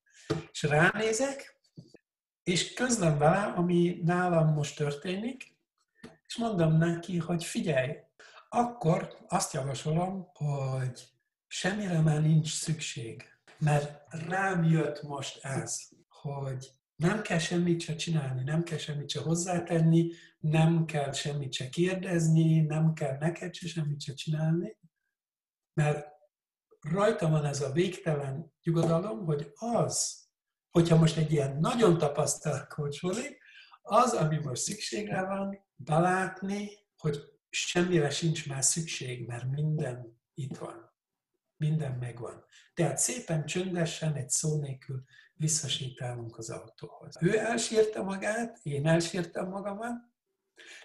[0.50, 1.53] És ránézek,
[2.44, 5.56] és közlöm vele, ami nálam most történik,
[6.26, 7.96] és mondom neki, hogy figyelj,
[8.48, 11.08] akkor azt javasolom, hogy
[11.46, 13.22] semmire már nincs szükség.
[13.58, 19.20] Mert rám jött most ez, hogy nem kell semmit se csinálni, nem kell semmit se
[19.20, 24.78] hozzátenni, nem kell semmit se kérdezni, nem kell neked se semmit se csinálni,
[25.74, 26.06] mert
[26.80, 30.23] rajta van ez a végtelen nyugodalom, hogy az,
[30.74, 33.42] hogyha most egy ilyen nagyon tapasztalt kócsolik,
[33.82, 37.18] az, ami most szükségre van, belátni, hogy
[37.50, 40.92] semmire sincs már szükség, mert minden itt van
[41.56, 42.44] minden megvan.
[42.74, 45.02] Tehát szépen csöndesen, egy szó nélkül
[45.34, 47.16] visszasétálunk az autóhoz.
[47.20, 50.12] Ő elsírta magát, én elsírtam magamat,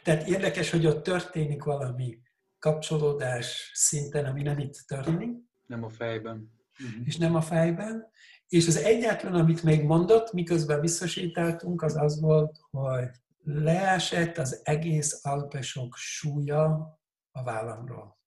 [0.04, 2.20] tehát érdekes, hogy ott történik valami
[2.60, 5.30] kapcsolódás szinten, ami nem itt történik.
[5.66, 6.58] Nem a fejben.
[7.04, 8.12] És nem a fejben.
[8.50, 13.10] És az egyetlen, amit még mondott, miközben visszasétáltunk, az az volt, hogy
[13.44, 17.00] leesett az egész alpesok súlya
[17.32, 18.20] a vállamról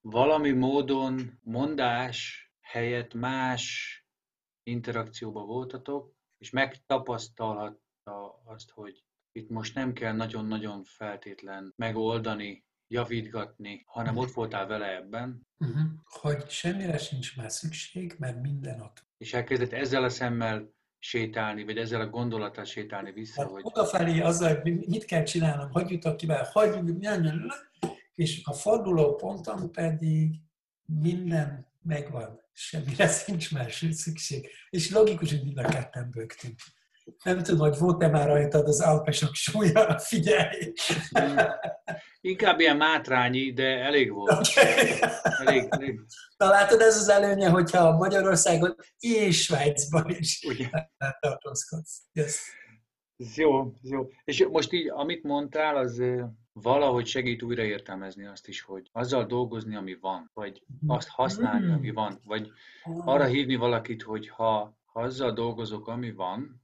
[0.00, 3.94] valami módon mondás helyett más
[4.62, 14.16] interakcióba voltatok, és megtapasztalhatta azt, hogy itt most nem kell nagyon-nagyon feltétlen megoldani, javítgatni, hanem
[14.16, 15.46] ott voltál vele ebben.
[15.58, 15.82] Uh-huh.
[16.04, 19.08] Hogy semmire sincs már szükség, mert minden ott.
[19.20, 23.62] És elkezdett ezzel a szemmel sétálni, vagy ezzel a gondolattal sétálni vissza, hát, hogy...
[23.64, 26.82] Odafelé azzal, hogy mit kell csinálnom, hogy jutok ki hogy
[28.14, 30.40] és a forduló ponton pedig
[30.84, 34.48] minden megvan, semmire sincs más szükség.
[34.70, 36.58] És logikus, hogy mind a ketten bőgtünk.
[37.24, 40.72] Nem tudom, hogy volt-e már rajtad az alpesok súlya, figyelj!
[42.20, 44.48] Inkább ilyen mátrányi, de elég volt.
[44.48, 45.00] Okay.
[45.22, 46.00] Elég, elég.
[46.36, 50.46] Na látod, ez az előnye, hogyha Magyarországon és Svájcban is
[51.20, 52.02] tartózkodsz.
[52.12, 52.58] Yes.
[53.34, 54.08] Jó, jó.
[54.24, 56.02] És most így, amit mondtál, az
[56.52, 62.20] valahogy segít újraértelmezni azt is, hogy azzal dolgozni, ami van, vagy azt használni, ami van,
[62.24, 62.50] vagy
[63.04, 66.59] arra hívni valakit, hogy ha, ha azzal dolgozok, ami van,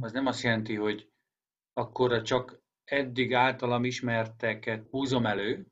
[0.00, 1.10] az nem azt jelenti, hogy
[1.72, 5.66] akkor csak eddig általam ismerteket húzom elő,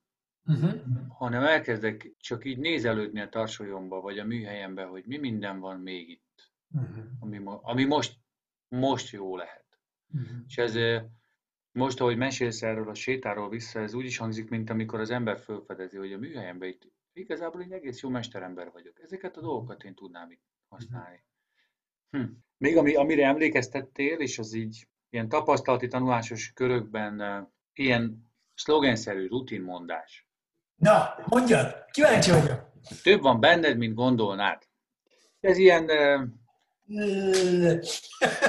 [0.46, 0.80] uh-huh.
[1.08, 6.08] hanem elkezdek csak így nézelődni a tarsolyomba, vagy a műhelyembe, hogy mi minden van még
[6.08, 7.04] itt, uh-huh.
[7.18, 8.18] ami, ami most,
[8.68, 9.78] most jó lehet.
[10.12, 10.36] Uh-huh.
[10.46, 11.04] És ez
[11.72, 15.38] most, ahogy mesélsz erről a sétáról vissza, ez úgy is hangzik, mint amikor az ember
[15.38, 19.00] felfedezi, hogy a műhelyemben itt igazából egy egész jó mesterember vagyok.
[19.00, 21.24] Ezeket a dolgokat én tudnám itt használni.
[22.10, 22.22] Hm.
[22.58, 30.26] Még ami, amire emlékeztettél, és az így ilyen tapasztalati tanulásos körökben uh, ilyen szlogenszerű rutinmondás.
[30.76, 32.72] Na, mondjad, kíváncsi vagyok.
[33.02, 34.62] Több van benned, mint gondolnád.
[35.40, 36.22] Ez ilyen uh,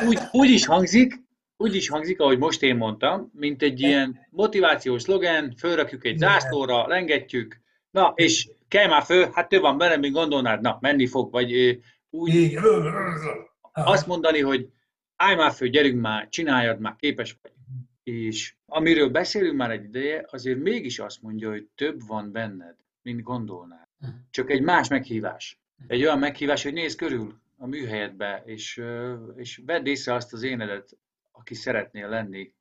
[0.08, 1.24] úgy, úgy is hangzik,
[1.58, 6.88] úgy is hangzik, ahogy most én mondtam, mint egy ilyen motivációs szlogen, fölrakjuk egy zászlóra,
[6.88, 11.32] lengetjük, na, és kell már föl, hát több van benne, mint gondolnád, na, menni fog,
[11.32, 11.80] vagy
[12.16, 12.58] úgy
[13.72, 14.70] azt mondani, hogy
[15.16, 17.52] állj már föl, gyerünk már, csináljad már, képes vagy.
[18.04, 23.22] És amiről beszélünk már egy ideje, azért mégis azt mondja, hogy több van benned, mint
[23.22, 23.88] gondolnád.
[24.30, 25.60] Csak egy más meghívás.
[25.88, 28.82] Egy olyan meghívás, hogy nézz körül a műhelyedbe, és,
[29.36, 30.98] és vedd észre azt az énedet,
[31.32, 32.54] aki szeretnél lenni,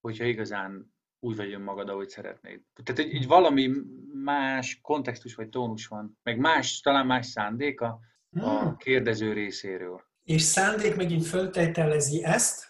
[0.00, 2.60] hogyha igazán úgy vagy önmagad, ahogy szeretnéd.
[2.74, 3.70] Tehát egy, egy valami
[4.14, 8.00] más kontextus vagy tónus van, meg más, talán más szándéka
[8.40, 8.76] a hmm.
[8.76, 10.00] kérdező részéről.
[10.24, 12.68] És szándék megint föltételezi ezt?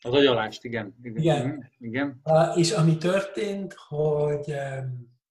[0.00, 0.96] Az agyalást, igen.
[1.02, 1.22] Igen.
[1.22, 1.46] igen.
[1.46, 2.20] Mhm, igen.
[2.24, 4.54] Uh, és ami történt, hogy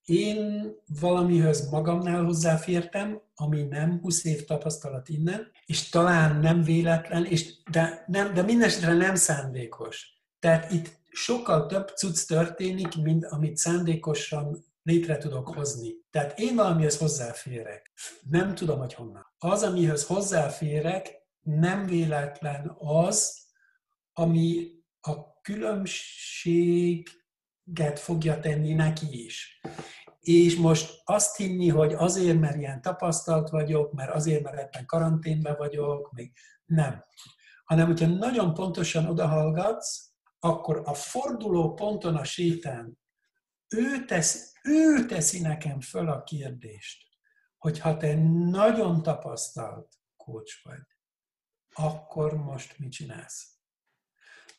[0.06, 7.54] én valamihez magamnál hozzáfértem, ami nem 20 év tapasztalat innen, és talán nem véletlen, és
[7.72, 10.14] de, nem, de mindesetre nem szándékos.
[10.40, 15.96] Tehát itt sokkal több cucc történik, mint amit szándékosan létre tudok hozni.
[16.10, 17.92] Tehát én valamihez hozzáférek.
[18.30, 19.34] Nem tudom, hogy honnan.
[19.38, 23.46] Az, amihez hozzáférek, nem véletlen az,
[24.14, 27.06] ami a különbséget
[27.96, 29.62] fogja tenni neki is.
[30.20, 35.56] És most azt hinni, hogy azért, mert ilyen tapasztalt vagyok, mert azért, mert ebben karanténben
[35.58, 36.32] vagyok, még
[36.66, 37.06] nem.
[37.66, 42.98] Hanem, hogyha nagyon pontosan odahallgatsz, akkor a forduló ponton a sétán
[43.70, 47.06] ő, tesz, ő teszi nekem föl a kérdést,
[47.58, 48.16] hogy ha te
[48.50, 50.84] nagyon tapasztalt kócs vagy,
[51.74, 53.56] akkor most mit csinálsz?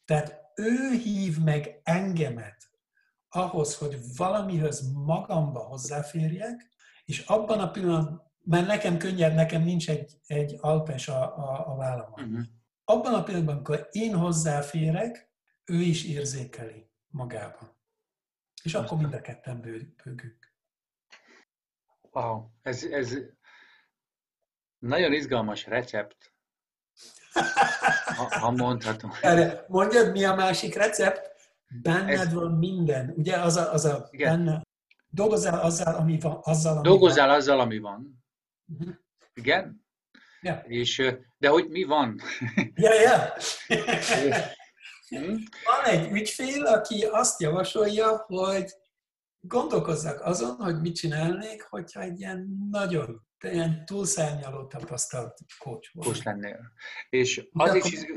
[0.05, 2.71] Tehát ő hív meg engemet
[3.29, 6.69] ahhoz, hogy valamihez magamba hozzáférjek,
[7.05, 11.77] és abban a pillanatban, mert nekem könnyebb, nekem nincs egy, egy alpes a, a, a
[11.77, 12.25] vállamon.
[12.25, 12.45] Uh-huh.
[12.85, 15.33] Abban a pillanatban, amikor én hozzáférek,
[15.65, 17.78] ő is érzékeli magában.
[18.63, 20.53] És akkor mind a ketten bőgünk.
[22.11, 23.17] Wow, ez, ez
[24.79, 26.33] nagyon izgalmas recept,
[28.17, 29.11] ha, ha mondhatom.
[29.23, 31.37] Erre mondjad, mi a másik recept?
[31.83, 32.33] Benned ez...
[32.33, 33.13] van minden.
[33.17, 34.63] Ugye az a, az a benne.
[35.11, 36.39] Dolgozzál azzal, ami van.
[36.43, 37.37] Azzal, ami Dolgozzál van.
[37.37, 38.25] azzal, ami van.
[38.67, 38.95] Uh-huh.
[39.35, 39.87] Igen?
[40.41, 40.63] Ja.
[40.67, 41.03] És,
[41.39, 42.21] de hogy mi van?
[42.75, 43.33] Ja, ja.
[43.67, 44.33] Hmm?
[45.65, 48.73] Van egy ügyfél, aki azt javasolja, hogy
[49.41, 56.07] gondolkozzak azon, hogy mit csinálnék, hogyha egy ilyen nagyon, ilyen túlszárnyaló tapasztalt coach volt.
[56.07, 56.73] Coach lennél.
[57.09, 58.11] És az is, izg...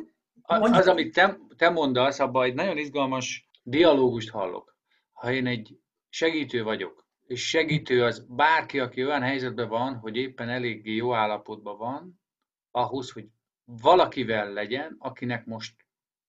[0.44, 4.76] az, amit te, te mondasz, abban egy nagyon izgalmas dialógust hallok.
[5.12, 5.80] Ha én egy
[6.10, 11.78] segítő vagyok, és segítő az bárki, aki olyan helyzetben van, hogy éppen eléggé jó állapotban
[11.78, 12.22] van,
[12.72, 13.28] ahhoz, hogy
[13.64, 15.76] valakivel legyen, akinek most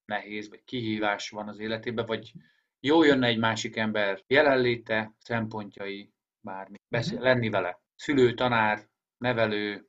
[0.05, 2.33] nehéz, vagy kihívás van az életében, vagy
[2.79, 7.23] jó jönne egy másik ember jelenléte, szempontjai, bármi, beszél, mhm.
[7.23, 7.81] lenni vele.
[7.95, 8.87] Szülő, tanár,
[9.17, 9.87] nevelő,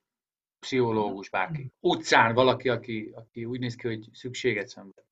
[0.58, 1.62] pszichológus, bárki.
[1.62, 1.70] Mhm.
[1.80, 5.04] Utcán valaki, aki, aki úgy néz ki, hogy szükséget szenved.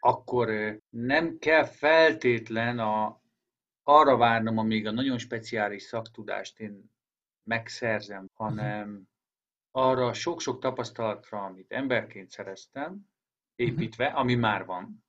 [0.00, 3.20] Akkor nem kell feltétlen a,
[3.82, 6.90] arra várnom, amíg a nagyon speciális szaktudást én
[7.44, 9.00] megszerzem, hanem mhm.
[9.70, 13.10] arra sok-sok tapasztalatra, amit emberként szereztem,
[13.62, 15.04] építve, ami már van,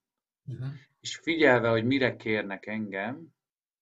[0.46, 0.68] uh-huh.
[1.00, 3.28] és figyelve, hogy mire kérnek engem,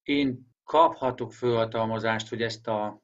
[0.04, 3.02] én kaphatok fölhatalmazást, hogy ezt a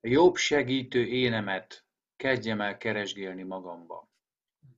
[0.00, 1.84] jobb segítő énemet
[2.16, 4.08] kezdjem el keresgélni magamba.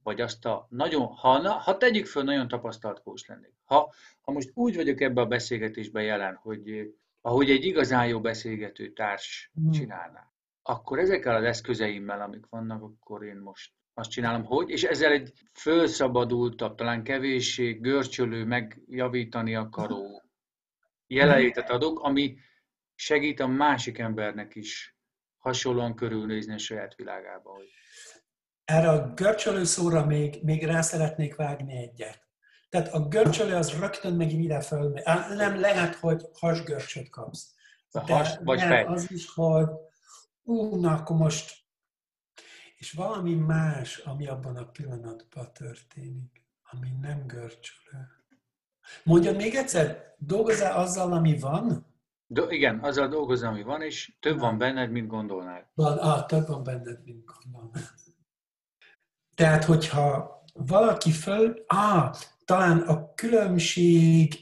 [0.03, 3.55] Vagy azt a nagyon, ha, na, ha tegyük föl, nagyon tapasztalt kós lennék.
[3.64, 8.93] Ha, ha most úgy vagyok ebbe a beszélgetésben jelen, hogy ahogy egy igazán jó beszélgető
[8.93, 9.70] társ mm.
[9.70, 15.12] csinálná, akkor ezekkel az eszközeimmel, amik vannak, akkor én most azt csinálom, hogy, és ezzel
[15.12, 20.22] egy fölszabadultabb, talán kevéssé görcsölő, megjavítani akaró
[21.07, 22.36] jelenlétet adok, ami
[22.94, 24.96] segít a másik embernek is
[25.38, 27.51] hasonlóan körülnézni a saját világába.
[27.51, 27.70] Hogy...
[28.64, 32.26] Erre a görcsölő szóra még, még rá szeretnék vágni egyet.
[32.68, 34.92] Tehát a görcsölő az rögtön megint ide föl.
[35.36, 37.55] Nem lehet, hogy hasgörcsöt kapsz.
[37.92, 38.84] De has, vagy fej.
[38.84, 39.66] az is, hogy
[40.42, 41.68] ú, na akkor most
[42.79, 48.07] és valami más, ami abban a pillanatban történik, ami nem görcsölő.
[49.05, 51.87] Mondjad még egyszer, dolgozzál azzal, ami van?
[52.26, 55.70] Do, igen, azzal dolgozom, ami van, és több van benned, mint gondolnál.
[55.74, 57.83] Van, ah, több van benned, mint gondolnál.
[59.35, 62.14] Tehát, hogyha valaki föl, ah,
[62.45, 64.35] talán a különbség,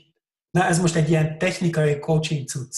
[0.51, 2.77] na ez most egy ilyen technikai coaching cucc,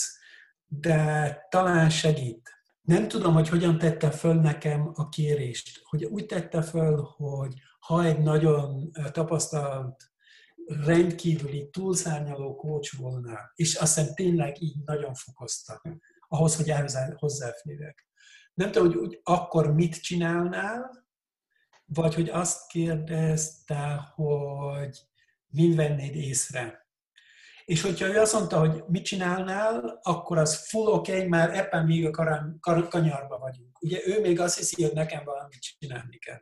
[0.67, 2.58] de talán segít.
[2.89, 5.81] Nem tudom, hogy hogyan tette föl nekem a kérést.
[5.85, 10.13] Hogy úgy tette föl, hogy ha egy nagyon tapasztalt,
[10.67, 15.83] rendkívüli, túlszárnyaló coach volna, és azt hiszem tényleg így nagyon fokozta,
[16.29, 16.73] ahhoz, hogy
[17.17, 18.09] hozzáférjek.
[18.55, 21.07] Nem tudom, hogy úgy, akkor mit csinálnál,
[21.85, 24.99] vagy hogy azt kérdezte, hogy
[25.47, 26.88] mind vennéd észre.
[27.69, 31.87] És hogyha ő azt mondta, hogy mit csinálnál, akkor az full oké, okay, már ebben
[31.87, 33.83] még a kar- kar- kanyarba vagyunk.
[33.83, 36.41] Ugye ő még azt hiszi, hogy nekem valamit csinálni kell.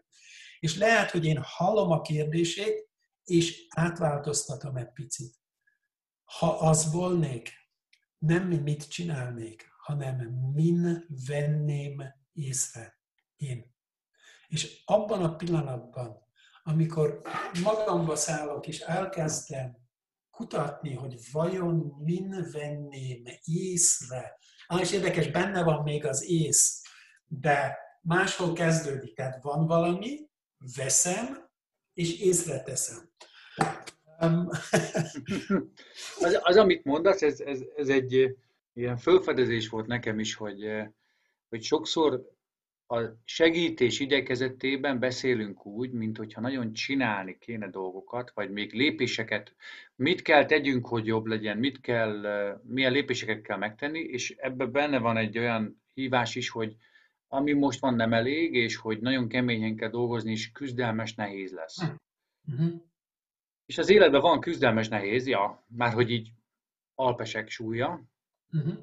[0.58, 2.88] És lehet, hogy én hallom a kérdését,
[3.24, 5.34] és átváltoztatom egy picit.
[6.24, 7.52] Ha az volnék,
[8.18, 10.16] nem mit csinálnék, hanem
[10.54, 12.02] min venném
[12.32, 12.98] észre
[13.36, 13.74] én.
[14.48, 16.18] És abban a pillanatban,
[16.62, 17.22] amikor
[17.62, 19.84] magamba szállok, és elkezdem
[20.36, 24.38] kutatni, hogy vajon min venném észre.
[24.66, 26.82] Ah, és érdekes, benne van még az ész,
[27.24, 29.14] de máshol kezdődik.
[29.14, 30.28] Tehát van valami,
[30.76, 31.48] veszem,
[31.94, 33.10] és észre teszem.
[34.20, 34.48] Um.
[36.24, 38.36] az, az, amit mondasz, ez, ez, ez egy
[38.72, 40.66] ilyen fölfedezés volt nekem is, hogy,
[41.48, 42.35] hogy sokszor
[42.88, 49.54] a segítés igyekezetében beszélünk úgy, mint hogyha nagyon csinálni kéne dolgokat, vagy még lépéseket,
[49.94, 52.22] mit kell tegyünk, hogy jobb legyen, mit kell,
[52.62, 56.76] milyen lépéseket kell megtenni, és ebben benne van egy olyan hívás is, hogy
[57.28, 61.82] ami most van nem elég, és hogy nagyon keményen kell dolgozni, és küzdelmes nehéz lesz.
[62.52, 62.82] Uh-huh.
[63.66, 66.32] És az életben van küzdelmes nehéz, ja, már hogy így
[66.94, 68.02] alpesek súlya,
[68.52, 68.74] uh-huh.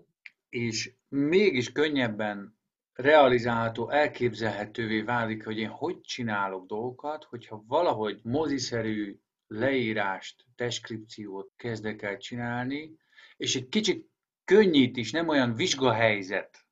[0.49, 2.61] és mégis könnyebben
[2.93, 12.17] realizálható, elképzelhetővé válik, hogy én hogy csinálok dolgokat, hogyha valahogy moziszerű leírást, deskripciót kezdek el
[12.17, 12.97] csinálni,
[13.37, 14.09] és egy kicsit
[14.45, 16.65] könnyít is, nem olyan vizsgahelyzet,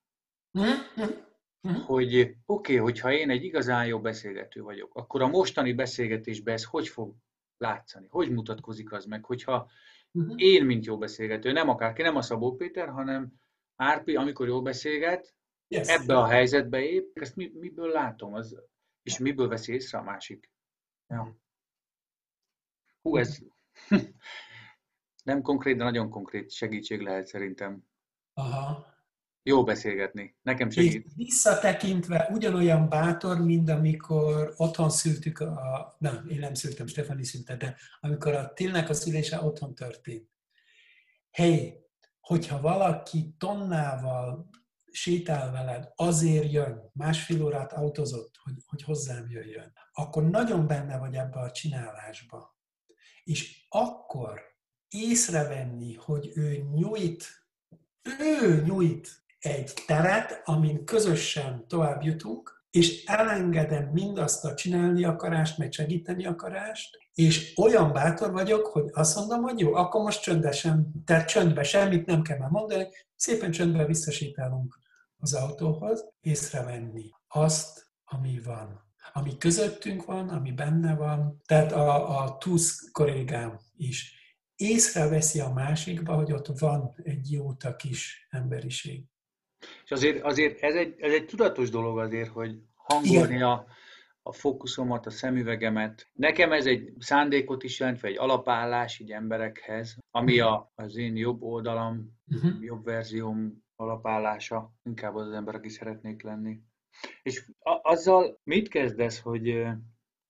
[1.86, 6.64] hogy oké, okay, hogyha én egy igazán jó beszélgető vagyok, akkor a mostani beszélgetésben ez
[6.64, 7.16] hogy fog
[7.58, 8.08] látszani?
[8.10, 9.70] Hogy mutatkozik az meg, hogyha
[10.36, 13.34] én, mint jó beszélgető, nem akárki, nem a Szabó Péter, hanem
[13.76, 15.34] Árpi, amikor jól beszélget,
[15.72, 15.88] yes.
[15.88, 18.56] ebbe a helyzetbe épp, ezt mi, miből látom, az,
[19.04, 20.52] és miből vesz észre a másik.
[21.08, 21.38] Ja.
[23.02, 23.38] Hú, ez
[25.24, 27.84] nem konkrét, de nagyon konkrét segítség lehet szerintem.
[28.34, 28.90] Aha.
[29.44, 30.36] Jó beszélgetni.
[30.42, 31.06] Nekem segít.
[31.06, 35.96] És visszatekintve ugyanolyan bátor, mint amikor otthon szültük a...
[35.98, 40.30] Nem, én nem szültem, Stefani szülte, de amikor a Tilnek a szülése otthon történt.
[41.30, 41.82] Hey,
[42.20, 44.50] hogyha valaki tonnával
[44.92, 51.16] sétál veled, azért jön, másfél órát autózott, hogy, hogy hozzám jöjjön, akkor nagyon benne vagy
[51.16, 52.60] ebbe a csinálásba.
[53.24, 54.42] És akkor
[54.90, 57.26] észrevenni, hogy ő nyújt,
[58.20, 65.72] ő nyújt egy teret, amin közösen tovább jutunk, és elengedem mindazt a csinálni akarást, meg
[65.72, 71.28] segíteni akarást, és olyan bátor vagyok, hogy azt mondom, hogy jó, akkor most csöndesen, tehát
[71.28, 74.80] csöndbe semmit nem kell már mondani, szépen csöndben visszasétálunk
[75.18, 78.90] az autóhoz, észrevenni azt, ami van.
[79.14, 81.42] Ami közöttünk van, ami benne van.
[81.46, 84.16] Tehát a, a TUSZ kollégám is
[84.56, 89.06] észreveszi a másikba, hogy ott van egy jó kis emberiség.
[89.84, 93.66] És azért, azért ez, egy, ez egy tudatos dolog azért, hogy hangolni a,
[94.24, 96.10] a fókuszomat, a szemüvegemet.
[96.14, 101.16] Nekem ez egy szándékot is jelent, vagy egy alapállás így emberekhez, ami a, az én
[101.16, 102.64] jobb oldalam, uh-huh.
[102.64, 106.60] jobb verzióm alapállása, inkább az, az ember, aki szeretnék lenni.
[107.24, 109.68] És a, azzal mit kezdesz, hogy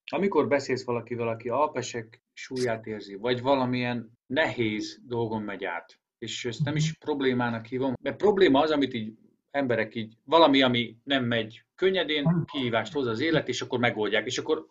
[0.04, 6.64] amikor beszélsz valakivel, aki alpesek súlyát érzi, vagy valamilyen nehéz dolgon megy át, és ezt
[6.64, 9.18] nem is problémának hívom, mert probléma az, amit így
[9.52, 14.38] emberek így, valami, ami nem megy könnyedén, kihívást hoz az élet, és akkor megoldják, és
[14.38, 14.66] akkor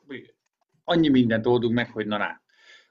[0.83, 2.41] annyi mindent oldunk meg, hogy na, na.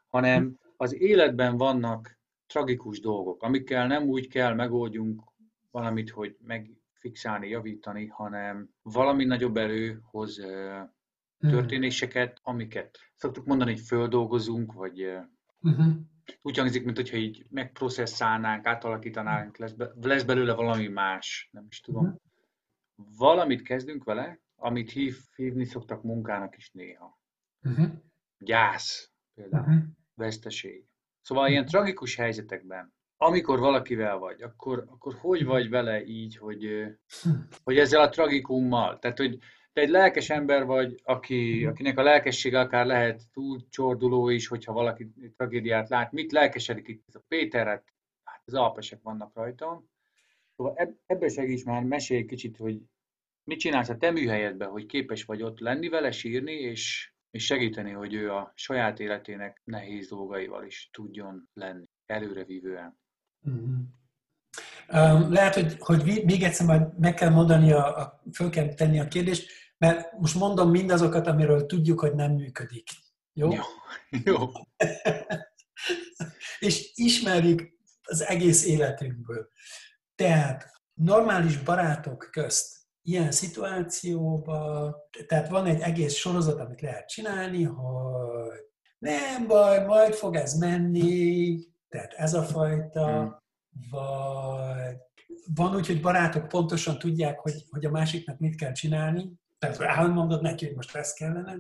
[0.08, 5.22] Hanem az életben vannak tragikus dolgok, amikkel nem úgy kell megoldjunk
[5.70, 11.50] valamit, hogy megfixálni, javítani, hanem valami nagyobb erőhoz hmm.
[11.50, 15.20] történéseket, amiket szoktuk mondani, hogy földolgozunk, vagy
[15.62, 15.86] Uh-huh.
[16.42, 21.80] Úgy hangzik, mint hogyha így megprocesszálnánk, átalakítanánk, lesz, be, lesz belőle valami más, nem is
[21.80, 22.04] tudom.
[22.04, 22.18] Uh-huh.
[23.18, 27.20] Valamit kezdünk vele, amit hív, hívni szoktak munkának is néha.
[27.62, 27.90] Uh-huh.
[28.38, 29.82] Gyász például, uh-huh.
[30.14, 30.84] veszteség.
[31.20, 36.84] Szóval ilyen tragikus helyzetekben, amikor valakivel vagy, akkor, akkor hogy vagy vele így, hogy,
[37.64, 39.38] hogy ezzel a tragikummal, tehát hogy
[39.80, 45.88] egy lelkes ember vagy, aki, akinek a lelkessége akár lehet túlcsorduló is, hogyha valaki tragédiát
[45.88, 46.12] lát.
[46.12, 47.04] Mit lelkesedik itt?
[47.08, 49.84] Ez a Péteret, hát az alpesek vannak rajta.
[50.56, 52.80] Szóval ebből segíts már, mesélj kicsit, hogy
[53.44, 57.90] mit csinálsz a te műhelyedben, hogy képes vagy ott lenni vele, sírni, és, és segíteni,
[57.90, 62.98] hogy ő a saját életének nehéz dolgaival is tudjon lenni, előrevívően.
[63.48, 63.80] Mm-hmm.
[64.92, 69.00] Um, lehet, hogy, hogy még egyszer majd meg kell mondani, a, a, föl kell tenni
[69.00, 72.88] a kérdést, mert most mondom mindazokat, amiről tudjuk, hogy nem működik.
[73.32, 73.52] Jó?
[73.52, 73.62] Jó.
[74.24, 74.46] Jó.
[76.68, 77.72] és ismerjük
[78.02, 79.48] az egész életünkből.
[80.14, 84.94] Tehát normális barátok közt ilyen szituációban,
[85.26, 88.64] tehát van egy egész sorozat, amit lehet csinálni, hogy
[88.98, 91.58] nem baj, majd fog ez menni,
[91.88, 93.36] tehát ez a fajta, hmm.
[93.90, 94.96] vagy
[95.54, 100.42] van úgy, hogy barátok pontosan tudják, hogy, hogy a másiknak mit kell csinálni, tehát elmondod
[100.42, 101.56] neki, hogy most ez kellene.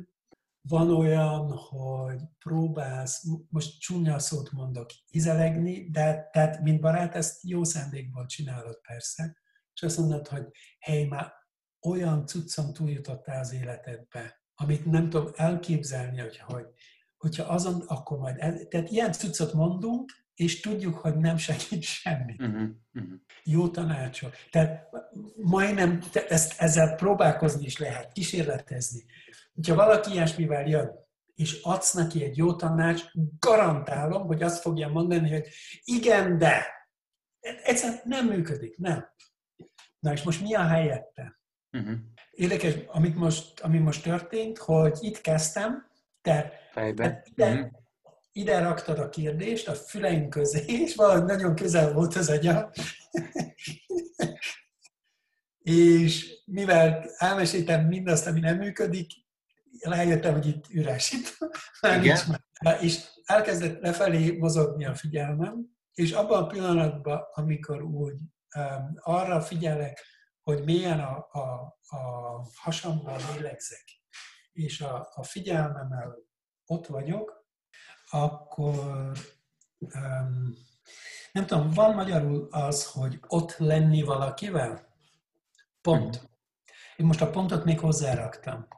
[0.68, 7.64] Van olyan, hogy próbálsz, most csúnya szót mondok, izelegni, de tehát, mint barát, ezt jó
[7.64, 9.36] szándékból csinálod persze,
[9.74, 10.46] és azt mondod, hogy
[10.78, 11.32] hely, már
[11.80, 16.66] olyan cuccon túljutottál az életedbe, amit nem tudom elképzelni, hogy, hogy
[17.16, 22.36] hogyha azon, akkor majd, el, tehát ilyen cuccot mondunk, és tudjuk, hogy nem segít semmi.
[22.38, 23.12] Uh-huh, uh-huh.
[23.44, 24.34] Jó tanácsok.
[24.50, 24.88] Tehát
[25.36, 29.04] majdnem ezt, ezzel próbálkozni is lehet, kísérletezni.
[29.68, 30.90] Ha valaki ilyesmivel jön,
[31.34, 33.02] és adsz neki egy jó tanács,
[33.38, 35.48] garantálom, hogy azt fogja mondani, hogy
[35.84, 36.66] igen, de.
[37.40, 39.08] Egyszerűen nem működik, nem.
[39.98, 41.40] Na és most mi a helyette?
[41.72, 41.98] Uh-huh.
[42.30, 45.88] Érdekes, amit most, ami most történt, hogy itt kezdtem,
[46.22, 47.22] te Fejbe.
[47.24, 47.79] Ide, uh-huh.
[48.32, 52.70] Ide raktad a kérdést a füleim közé, és valahogy nagyon közel volt az agyam.
[55.58, 59.12] és mivel elmeséltem mindazt, ami nem működik,
[59.80, 61.38] rájöttem, hogy itt üres itt.
[62.80, 68.20] És elkezdett lefelé mozogni a figyelmem, és abban a pillanatban, amikor úgy
[68.56, 70.04] um, arra figyelek,
[70.42, 71.98] hogy milyen a, a, a
[72.54, 73.84] hasamban lélegzek,
[74.52, 76.16] és a, a figyelmemmel
[76.66, 77.39] ott vagyok,
[78.10, 79.12] akkor
[79.78, 80.54] um,
[81.32, 84.88] nem tudom, van magyarul az, hogy ott lenni valakivel?
[85.80, 86.30] Pont.
[86.96, 88.68] Én most a pontot még hozzáraktam.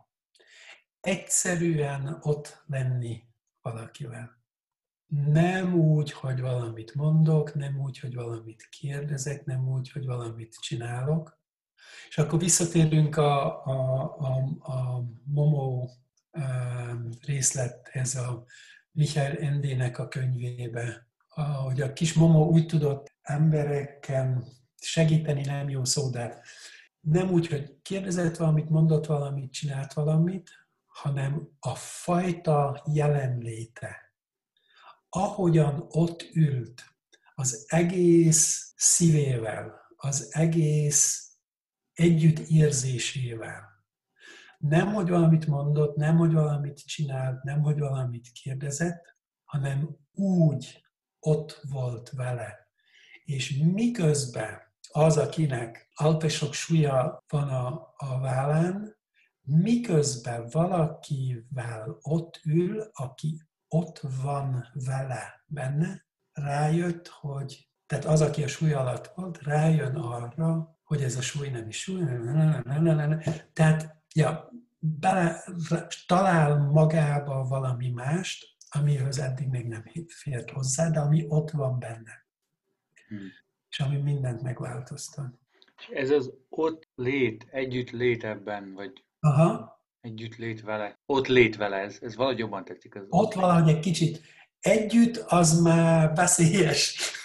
[1.01, 3.25] Egyszerűen ott lenni
[3.63, 4.41] valakivel.
[5.07, 11.41] Nem úgy, hogy valamit mondok, nem úgy, hogy valamit kérdezek, nem úgy, hogy valamit csinálok,
[12.09, 15.89] és akkor visszatérünk a, a, a, a Momo
[17.27, 18.45] részlethez a
[18.93, 21.07] Michael Endének a könyvébe,
[21.65, 24.45] hogy a kis Momo úgy tudott embereken
[24.81, 26.43] segíteni, nem jó szó, de
[27.01, 30.51] nem úgy, hogy kérdezett valamit, mondott valamit, csinált valamit,
[30.87, 34.15] hanem a fajta jelenléte.
[35.09, 36.85] Ahogyan ott ült,
[37.35, 41.33] az egész szívével, az egész
[41.93, 43.72] együttérzésével.
[44.63, 50.85] Nem, hogy valamit mondott, nem, hogy valamit csinált, nem, hogy valamit kérdezett, hanem úgy
[51.21, 52.71] ott volt vele.
[53.25, 54.61] És miközben
[54.93, 58.97] az, akinek alpesok súlya van a, a vállán,
[59.41, 68.49] miközben valakivel ott ül, aki ott van vele benne, rájött, hogy, tehát az, aki a
[68.49, 72.03] súly alatt volt, rájön arra, hogy ez a súly nem is súly,
[73.53, 75.45] tehát ja, bele,
[76.07, 82.27] talál magába valami mást, amihez eddig még nem fért hozzá, de ami ott van benne.
[83.09, 83.31] Hmm.
[83.71, 85.39] És ami mindent megváltoztat.
[85.91, 89.81] Ez az ott lét, együtt lét ebben, vagy Aha.
[90.01, 90.99] együtt lét vele.
[91.07, 92.95] Ott lét vele, ez, ez valahogy jobban tetszik.
[92.95, 94.21] Az ott, ott valahogy egy kicsit.
[94.61, 96.97] Együtt az már veszélyes.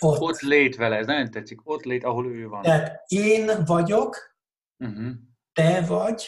[0.00, 0.20] ott.
[0.20, 1.60] ott lét vele, ez nagyon tetszik.
[1.64, 2.62] Ott lét, ahol ő van.
[2.62, 4.35] Tehát én vagyok,
[4.78, 5.12] uh-huh.
[5.52, 6.24] te vagy,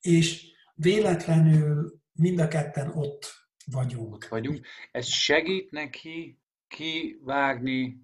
[0.00, 3.32] és véletlenül mind a ketten ott
[3.66, 4.28] vagyunk.
[4.28, 4.66] Vagyunk.
[4.90, 8.02] Ez segít neki kivágni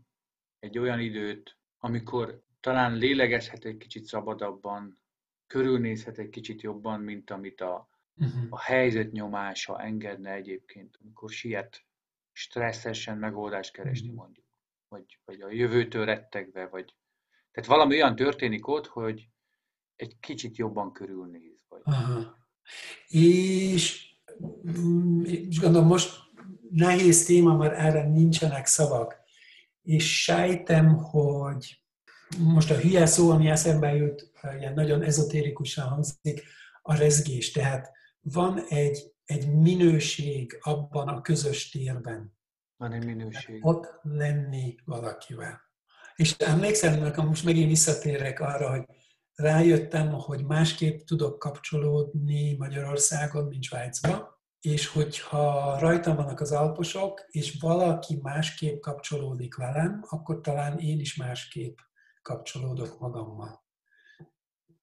[0.58, 5.00] egy olyan időt, amikor talán lélegezhet egy kicsit szabadabban,
[5.46, 8.46] körülnézhet egy kicsit jobban, mint amit a uh-huh.
[8.48, 11.84] a helyzet nyomása engedne egyébként, amikor siet
[12.32, 14.22] stresszesen megoldást keresni uh-huh.
[14.22, 14.46] mondjuk,
[14.88, 16.94] vagy, vagy a jövőtől rettegve, vagy
[17.50, 19.28] tehát valami olyan történik ott, hogy
[20.00, 21.64] egy kicsit jobban körülnéz.
[21.68, 21.80] Vagy...
[21.84, 22.38] Aha.
[23.08, 24.08] És,
[25.22, 26.18] és gondolom most
[26.70, 29.18] nehéz téma, mert erre nincsenek szavak.
[29.82, 31.82] És sejtem, hogy
[32.38, 36.42] most a hülye szó, ami eszembe jut, ilyen nagyon ezotérikusan hangzik,
[36.82, 37.50] a rezgés.
[37.50, 37.90] Tehát
[38.20, 42.38] van egy, egy minőség abban a közös térben.
[42.76, 43.66] Van egy minőség.
[43.66, 45.60] Ott lenni valakivel.
[46.16, 48.84] És emlékszem, nekem most megint visszatérek arra, hogy
[49.40, 57.58] rájöttem, hogy másképp tudok kapcsolódni Magyarországon, mint Svájcban, és hogyha rajtam vannak az alposok, és
[57.60, 61.78] valaki másképp kapcsolódik velem, akkor talán én is másképp
[62.22, 63.64] kapcsolódok magammal.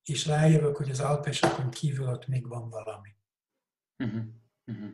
[0.04, 3.10] És rájövök, hogy az alpesokon kívül ott még van valami.
[4.04, 4.24] Uh-huh.
[4.66, 4.90] Uh-huh.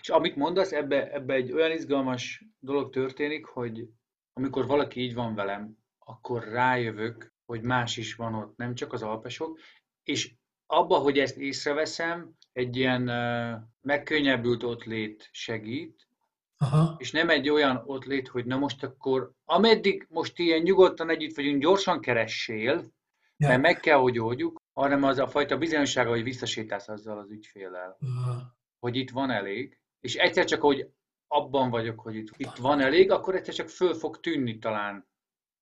[0.00, 3.88] És amit mondasz, ebbe, ebbe egy olyan izgalmas dolog történik, hogy
[4.32, 9.02] amikor valaki így van velem, akkor rájövök, hogy más is van ott, nem csak az
[9.02, 9.58] alpesok,
[10.02, 10.34] és
[10.66, 16.08] abba, hogy ezt észreveszem, egy ilyen uh, megkönnyebbült lét segít,
[16.56, 16.94] Aha.
[16.98, 21.60] és nem egy olyan lét, hogy na most akkor, ameddig most ilyen nyugodtan együtt vagyunk,
[21.60, 22.92] gyorsan keressél,
[23.36, 23.48] ja.
[23.48, 27.96] mert meg kell, hogy oldjuk, hanem az a fajta bizonyossága, hogy visszasétálsz azzal az ügyféllel,
[28.00, 28.56] Aha.
[28.78, 30.90] hogy itt van elég, és egyszer csak, hogy
[31.26, 35.08] abban vagyok, hogy itt, itt van elég, akkor egyszer csak föl fog tűnni talán.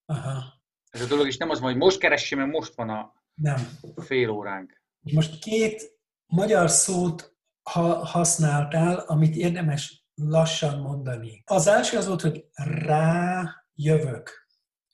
[0.04, 0.57] Aha.
[0.90, 3.68] Ez a dolog is nem az, hogy most keressem, mert most van a nem.
[3.96, 4.82] fél óránk.
[5.00, 7.36] Most két magyar szót
[7.70, 11.42] ha használtál, amit érdemes lassan mondani.
[11.46, 14.46] Az első az volt, hogy rá jövök,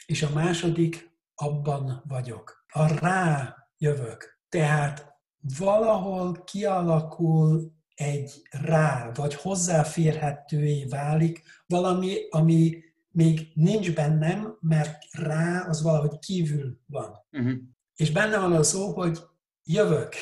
[0.06, 2.64] és a második abban vagyok.
[2.72, 4.40] A rá jövök.
[4.48, 5.12] Tehát
[5.58, 12.82] valahol kialakul egy rá, vagy hozzáférhetővé válik valami, ami
[13.14, 17.24] még nincs bennem, mert rá az valahogy kívül van.
[17.32, 17.52] Uh-huh.
[17.94, 19.18] És benne van a szó, hogy
[19.64, 20.14] jövök.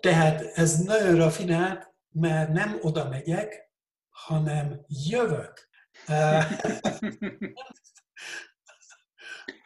[0.00, 3.72] Tehát ez nagyon rafinált, mert nem oda megyek,
[4.08, 5.68] hanem jövök.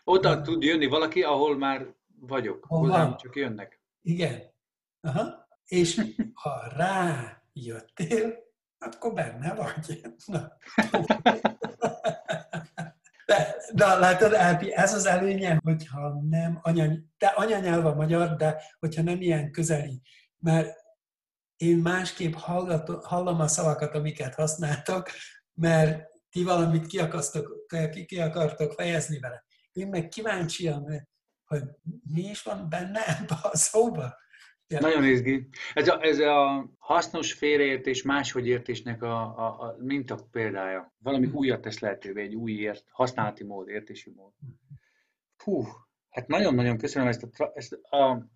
[0.05, 3.81] oda tud jönni valaki, ahol már vagyok, hozzám csak jönnek.
[4.03, 4.43] Igen.
[5.01, 5.49] Aha.
[5.65, 6.01] És
[6.35, 8.48] ha rájöttél,
[8.79, 10.03] akkor benne vagy.
[10.27, 10.53] Na.
[13.27, 18.63] De, de látod, Ápi, ez az előnye, hogyha nem anyany, de anyanyelv a magyar, de
[18.79, 20.03] hogyha nem ilyen közeli,
[20.39, 20.77] mert
[21.57, 25.11] én másképp hallgatom, hallom a szavakat, amiket használtak,
[25.55, 27.67] mert ti valamit ki, akasztok,
[28.07, 29.45] ki akartok fejezni vele.
[29.73, 31.09] Én meg kíváncsian,
[31.45, 31.63] hogy
[32.13, 34.17] mi is van benne ebbe a szóba.
[34.71, 34.81] Ja.
[34.81, 35.49] Nagyon izgi.
[35.75, 40.95] Ez a, ez a hasznos félreértés, máshogy értésnek a, a, a minta példája.
[40.99, 41.35] Valami hmm.
[41.35, 44.33] újat tesz lehetővé, egy új ért, használati mód, értési mód.
[45.45, 45.65] Hú,
[46.11, 48.27] hát nagyon-nagyon köszönöm ezt, a, ezt a,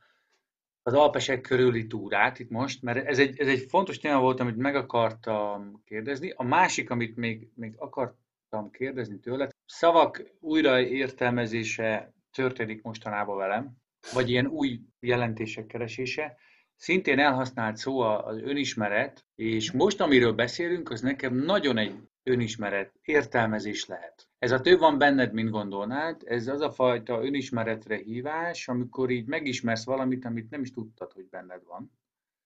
[0.82, 4.56] az alpesek körüli túrát itt most, mert ez egy, ez egy fontos téma volt, amit
[4.56, 6.30] meg akartam kérdezni.
[6.36, 13.81] A másik, amit még, még akartam kérdezni tőle, szavak újraértelmezése történik mostanában velem,
[14.12, 16.36] vagy ilyen új jelentések keresése.
[16.76, 23.86] Szintén elhasznált szó az önismeret, és most, amiről beszélünk, az nekem nagyon egy önismeret, értelmezés
[23.86, 24.28] lehet.
[24.38, 29.26] Ez a több van benned, mint gondolnád, ez az a fajta önismeretre hívás, amikor így
[29.26, 31.92] megismersz valamit, amit nem is tudtad, hogy benned van.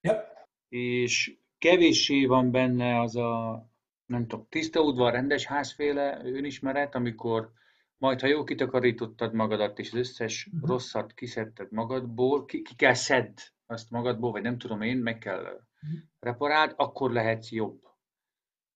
[0.01, 0.47] Yep.
[0.69, 3.67] És kevéssé van benne az a,
[4.07, 7.53] nem tudom, tiszta udvar, rendes házféle önismeret, amikor
[7.99, 10.69] majd, ha jól kitakarítottad magadat, és az összes uh-huh.
[10.69, 13.37] rosszat kiszedted magadból, ki, ki kell szedd
[13.67, 16.01] azt magadból, vagy nem tudom én, meg kell uh-huh.
[16.19, 17.83] reparáld, akkor lehetsz jobb.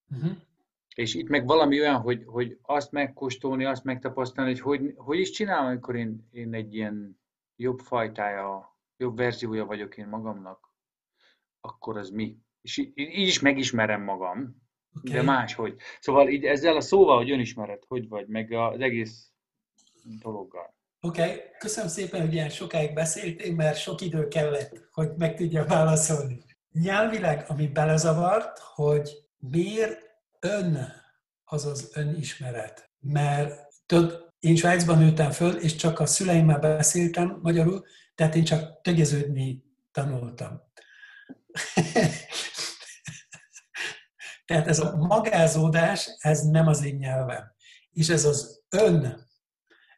[0.09, 0.31] Uh-huh.
[0.95, 5.29] És itt meg valami olyan, hogy, hogy azt megkóstolni, azt megtapasztalni, hogy hogy, hogy is
[5.29, 7.19] csinálom, amikor én, én egy ilyen
[7.55, 10.73] jobb fajtája, jobb verziója vagyok én magamnak,
[11.59, 12.37] akkor az mi?
[12.61, 14.61] És így, így is megismerem magam,
[14.97, 15.11] Okay.
[15.11, 15.75] De máshogy.
[15.99, 19.31] Szóval így ezzel a szóval, hogy önismeret, hogy vagy, meg az egész
[20.21, 20.73] dologgal.
[21.01, 21.41] Oké, okay.
[21.59, 26.43] köszönöm szépen, hogy ilyen sokáig beszéltél, mert sok idő kellett, hogy meg tudja válaszolni.
[26.71, 29.99] Nyelvileg, ami belezavart, hogy miért
[30.39, 30.93] ön
[31.43, 32.89] az az önismeret.
[32.99, 37.85] Mert tudod, én Svájcban nőttem föl, és csak a szüleimmel beszéltem magyarul,
[38.15, 40.61] tehát én csak tegeződni tanultam.
[44.51, 47.51] Tehát ez a magázódás, ez nem az én nyelvem.
[47.91, 49.27] És ez az ön,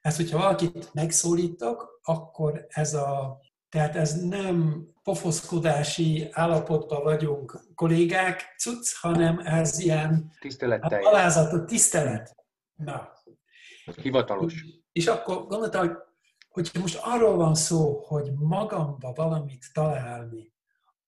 [0.01, 3.39] ez hogyha valakit megszólítok, akkor ez a
[3.69, 11.05] Tehát ez nem pofoszkodási állapotban vagyunk kollégák, cucc, hanem ez ilyen Tiszteletteljes.
[11.05, 12.35] alázatot, tisztelet.
[12.75, 13.11] Na.
[14.01, 14.65] Hivatalos.
[14.91, 15.97] És akkor gondoltam, hogy,
[16.49, 20.53] hogy most arról van szó, hogy magamba valamit találni,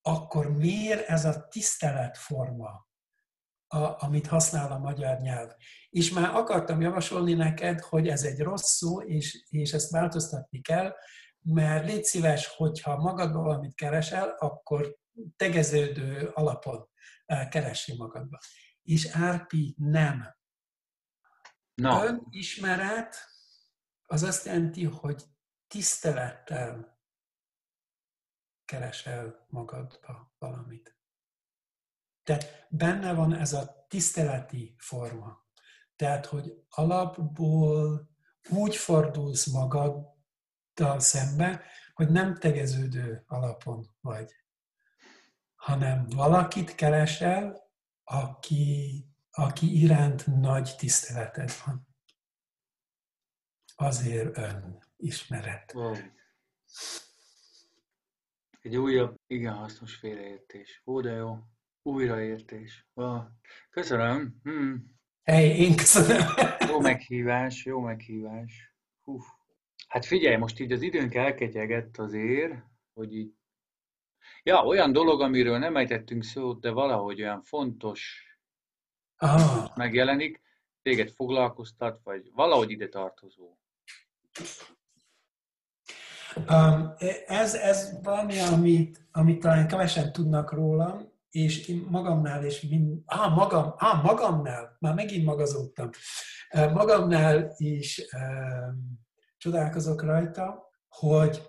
[0.01, 2.85] akkor miért ez a tiszteletforma,
[3.75, 5.49] a, amit használ a magyar nyelv?
[5.89, 10.93] És már akartam javasolni neked, hogy ez egy rossz szó, és, és ezt változtatni kell,
[11.41, 14.97] mert légy szíves, hogyha magadban valamit keresel, akkor
[15.35, 16.89] tegeződő alapon
[17.25, 18.37] eh, keresi magadba.
[18.81, 20.35] És Árpi nem.
[21.73, 23.15] Na, Önismeret
[24.05, 25.23] az azt jelenti, hogy
[25.67, 26.99] tisztelettel
[28.65, 30.97] keresel magadba valamit.
[32.25, 35.43] Tehát benne van ez a tiszteleti forma.
[35.95, 38.09] Tehát, hogy alapból
[38.49, 44.35] úgy fordulsz magaddal szembe, hogy nem tegeződő alapon vagy,
[45.55, 47.71] hanem valakit keresel,
[48.03, 51.87] aki, aki iránt nagy tiszteleted van.
[53.75, 55.73] Azért ön ismeret.
[55.73, 55.95] Wow.
[58.61, 60.81] Egy újabb, igen hasznos félreértés.
[60.85, 61.37] Ó, de jó.
[61.85, 62.85] Újraértés.
[62.93, 63.21] Wow.
[63.69, 64.39] Köszönöm.
[64.43, 64.95] Hmm.
[65.23, 66.21] Hely, én köszönöm.
[66.69, 68.75] Jó meghívás, jó meghívás.
[69.03, 69.19] Hú.
[69.87, 72.53] Hát figyelj, most így az időnk elketyegett azért,
[72.93, 73.33] hogy így...
[74.43, 78.23] Ja, olyan dolog, amiről nem ejtettünk szót, de valahogy olyan fontos
[79.17, 80.41] Ah, megjelenik,
[80.81, 83.57] téged foglalkoztat, vagy valahogy ide tartozó.
[86.49, 86.93] um,
[87.25, 93.35] ez, ez valami, amit, amit talán kevesen tudnak rólam, és én magamnál is, mind, ah,
[93.35, 95.89] magam, ah, magamnál, már megint magazódtam,
[96.51, 98.99] magamnál is um,
[99.37, 101.41] csodálkozok rajta, hogy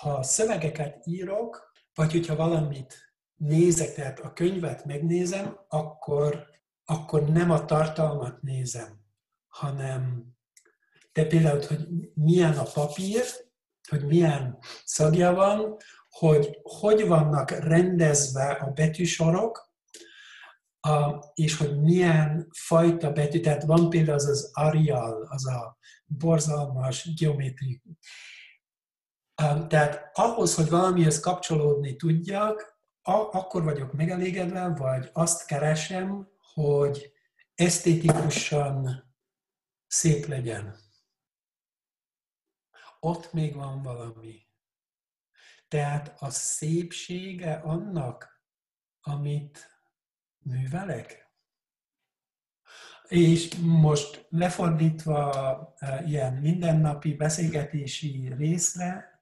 [0.00, 6.46] ha szövegeket írok, vagy hogyha valamit nézek, tehát a könyvet megnézem, akkor,
[6.84, 9.00] akkor nem a tartalmat nézem,
[9.48, 10.26] hanem
[11.12, 13.24] de például, hogy milyen a papír,
[13.88, 15.76] hogy milyen szagja van,
[16.10, 19.66] hogy hogy vannak rendezve a betűsorok,
[20.80, 27.14] a, és hogy milyen fajta betű, tehát van például az az Arial, az a borzalmas
[27.14, 27.82] geometri.
[29.68, 37.12] Tehát ahhoz, hogy valamihez kapcsolódni tudjak, a- akkor vagyok megelégedve, vagy azt keresem, hogy
[37.54, 39.04] esztétikusan
[39.86, 40.76] szép legyen.
[43.00, 44.47] Ott még van valami.
[45.68, 48.42] Tehát a szépsége annak,
[49.00, 49.80] amit
[50.38, 51.26] művelek.
[53.08, 59.18] És most lefordítva uh, ilyen mindennapi beszélgetési részre,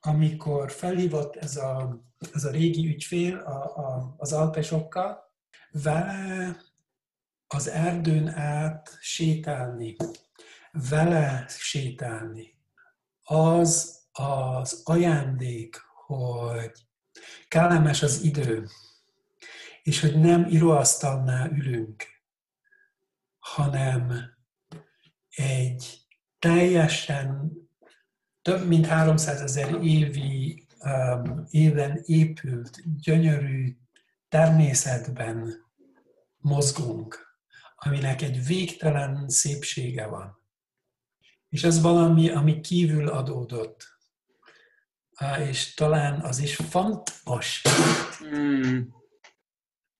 [0.00, 2.00] amikor felhívott ez a,
[2.32, 5.32] ez a régi ügyfél a, a, az alpesokkal,
[5.70, 6.56] vele
[7.46, 9.96] az erdőn át sétálni,
[10.72, 12.54] vele sétálni,
[13.22, 15.76] az az ajándék,
[16.06, 16.72] hogy
[17.48, 18.68] kellemes az idő,
[19.82, 22.04] és hogy nem íróasztalnál ülünk,
[23.38, 24.12] hanem
[25.28, 26.06] egy
[26.38, 27.52] teljesen
[28.42, 33.76] több mint 300 ezer évi um, éven épült, gyönyörű
[34.28, 35.66] természetben
[36.36, 37.36] mozgunk,
[37.76, 40.38] aminek egy végtelen szépsége van.
[41.48, 43.97] És ez valami, ami kívül adódott.
[45.50, 47.62] És talán az is fontos.
[48.18, 48.94] Hmm.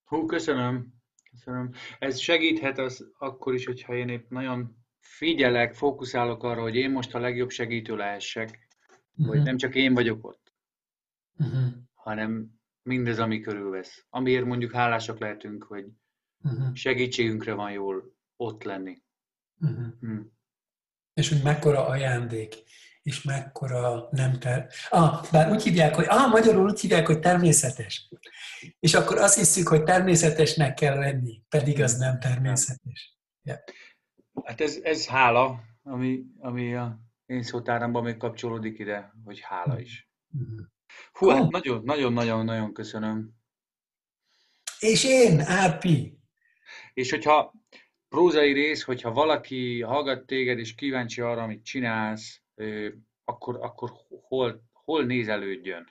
[0.04, 0.94] Hú, köszönöm.
[1.30, 1.72] köszönöm.
[1.98, 7.14] Ez segíthet az akkor is, hogyha én épp nagyon figyelek, fókuszálok arra, hogy én most
[7.14, 8.68] a legjobb segítő lehessek,
[9.26, 10.56] hogy nem csak én vagyok ott,
[11.38, 12.50] Mhm, hanem
[12.82, 14.06] mindez, ami körülvesz.
[14.10, 15.86] Amiért mondjuk hálásak lehetünk, hogy
[16.36, 19.02] mhm, segítségünkre van jól ott lenni.
[19.54, 19.84] mhm.
[20.00, 20.20] Hm.
[21.14, 22.54] És hogy mekkora ajándék,
[23.08, 24.68] és mekkora nem ter...
[24.88, 28.08] Ah, bár úgy hívják, hogy ah, magyarul úgy hívják, hogy természetes.
[28.80, 33.16] És akkor azt hiszük, hogy természetesnek kell lenni, pedig az nem természetes.
[34.44, 40.08] Hát ez, ez hála, ami, ami a én szótáramban még kapcsolódik ide, hogy hála is.
[40.26, 40.60] Mhm.
[41.12, 41.50] Hú, hát Cool.
[41.50, 43.30] nagyon, nagyon, nagyon, nagyon köszönöm.
[44.78, 46.18] És én, Árpi,
[46.94, 47.52] És hogyha
[48.08, 52.42] prózai rész, hogyha valaki hallgat téged és kíváncsi arra, amit csinálsz,
[53.24, 53.90] akkor, akkor
[54.22, 55.86] hol, hol nézelődjön?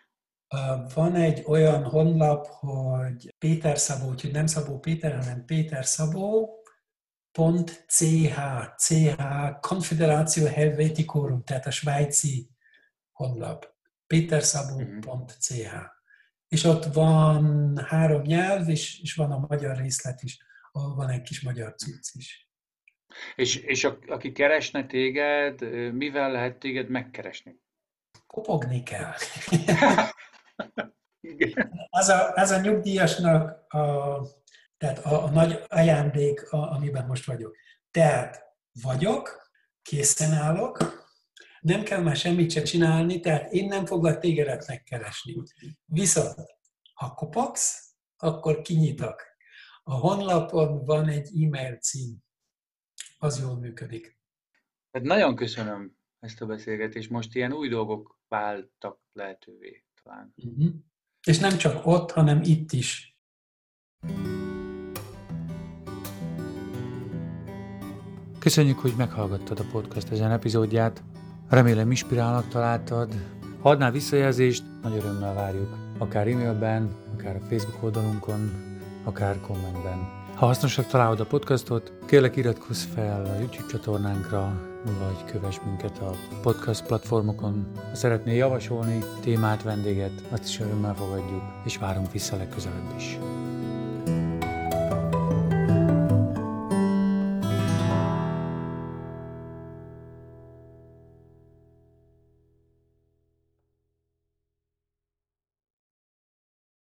[0.94, 6.58] Van egy olyan honlap, hogy Péter Szabó, úgyhogy nem Szabó Péter, hanem Péter Szabó,
[7.88, 8.34] .ch,
[8.78, 9.22] CH,
[9.60, 12.50] Confederatio Helveticorum, tehát a svájci
[13.12, 13.74] honlap,
[14.08, 15.52] petersabó.ch.
[16.48, 20.38] És ott van három nyelv, és, és van a magyar részlet is,
[20.72, 22.47] ahol van egy kis magyar cucc is.
[23.36, 25.62] És, és a, aki keresne téged,
[25.94, 27.60] mivel lehet téged megkeresni?
[28.28, 29.14] Kopogni kell.
[31.90, 34.22] az, a, az a nyugdíjasnak a,
[34.78, 37.56] tehát a, a nagy ajándék, a, amiben most vagyok.
[37.92, 38.44] Tehát
[38.82, 39.50] vagyok,
[39.82, 41.06] készen állok,
[41.60, 45.44] nem kell már semmit se csinálni, tehát én nem foglak tégedet megkeresni.
[45.86, 46.36] Viszont,
[46.94, 49.24] ha kopogsz, akkor kinyitok.
[49.84, 52.26] A honlapon van egy e-mail cím.
[53.18, 54.18] Az jól működik.
[54.92, 57.10] Hát nagyon köszönöm ezt a beszélgetést.
[57.10, 60.34] Most ilyen új dolgok váltak lehetővé talán.
[60.36, 60.74] Uh-huh.
[61.28, 63.18] És nem csak ott, hanem itt is.
[68.40, 71.04] Köszönjük, hogy meghallgattad a podcast ezen epizódját.
[71.50, 73.14] Remélem inspirálnak találtad.
[73.62, 75.76] Ha adnál visszajelzést, nagy örömmel várjuk.
[75.98, 78.50] Akár e-mailben, akár a Facebook oldalunkon,
[79.04, 80.17] akár kommentben.
[80.38, 86.12] Ha hasznosak találod a podcastot, kérlek iratkozz fel a YouTube csatornánkra, vagy kövess minket a
[86.42, 87.72] podcast platformokon.
[87.76, 93.18] Ha szeretnél javasolni témát, vendéget, azt is örömmel fogadjuk, és várunk vissza legközelebb is.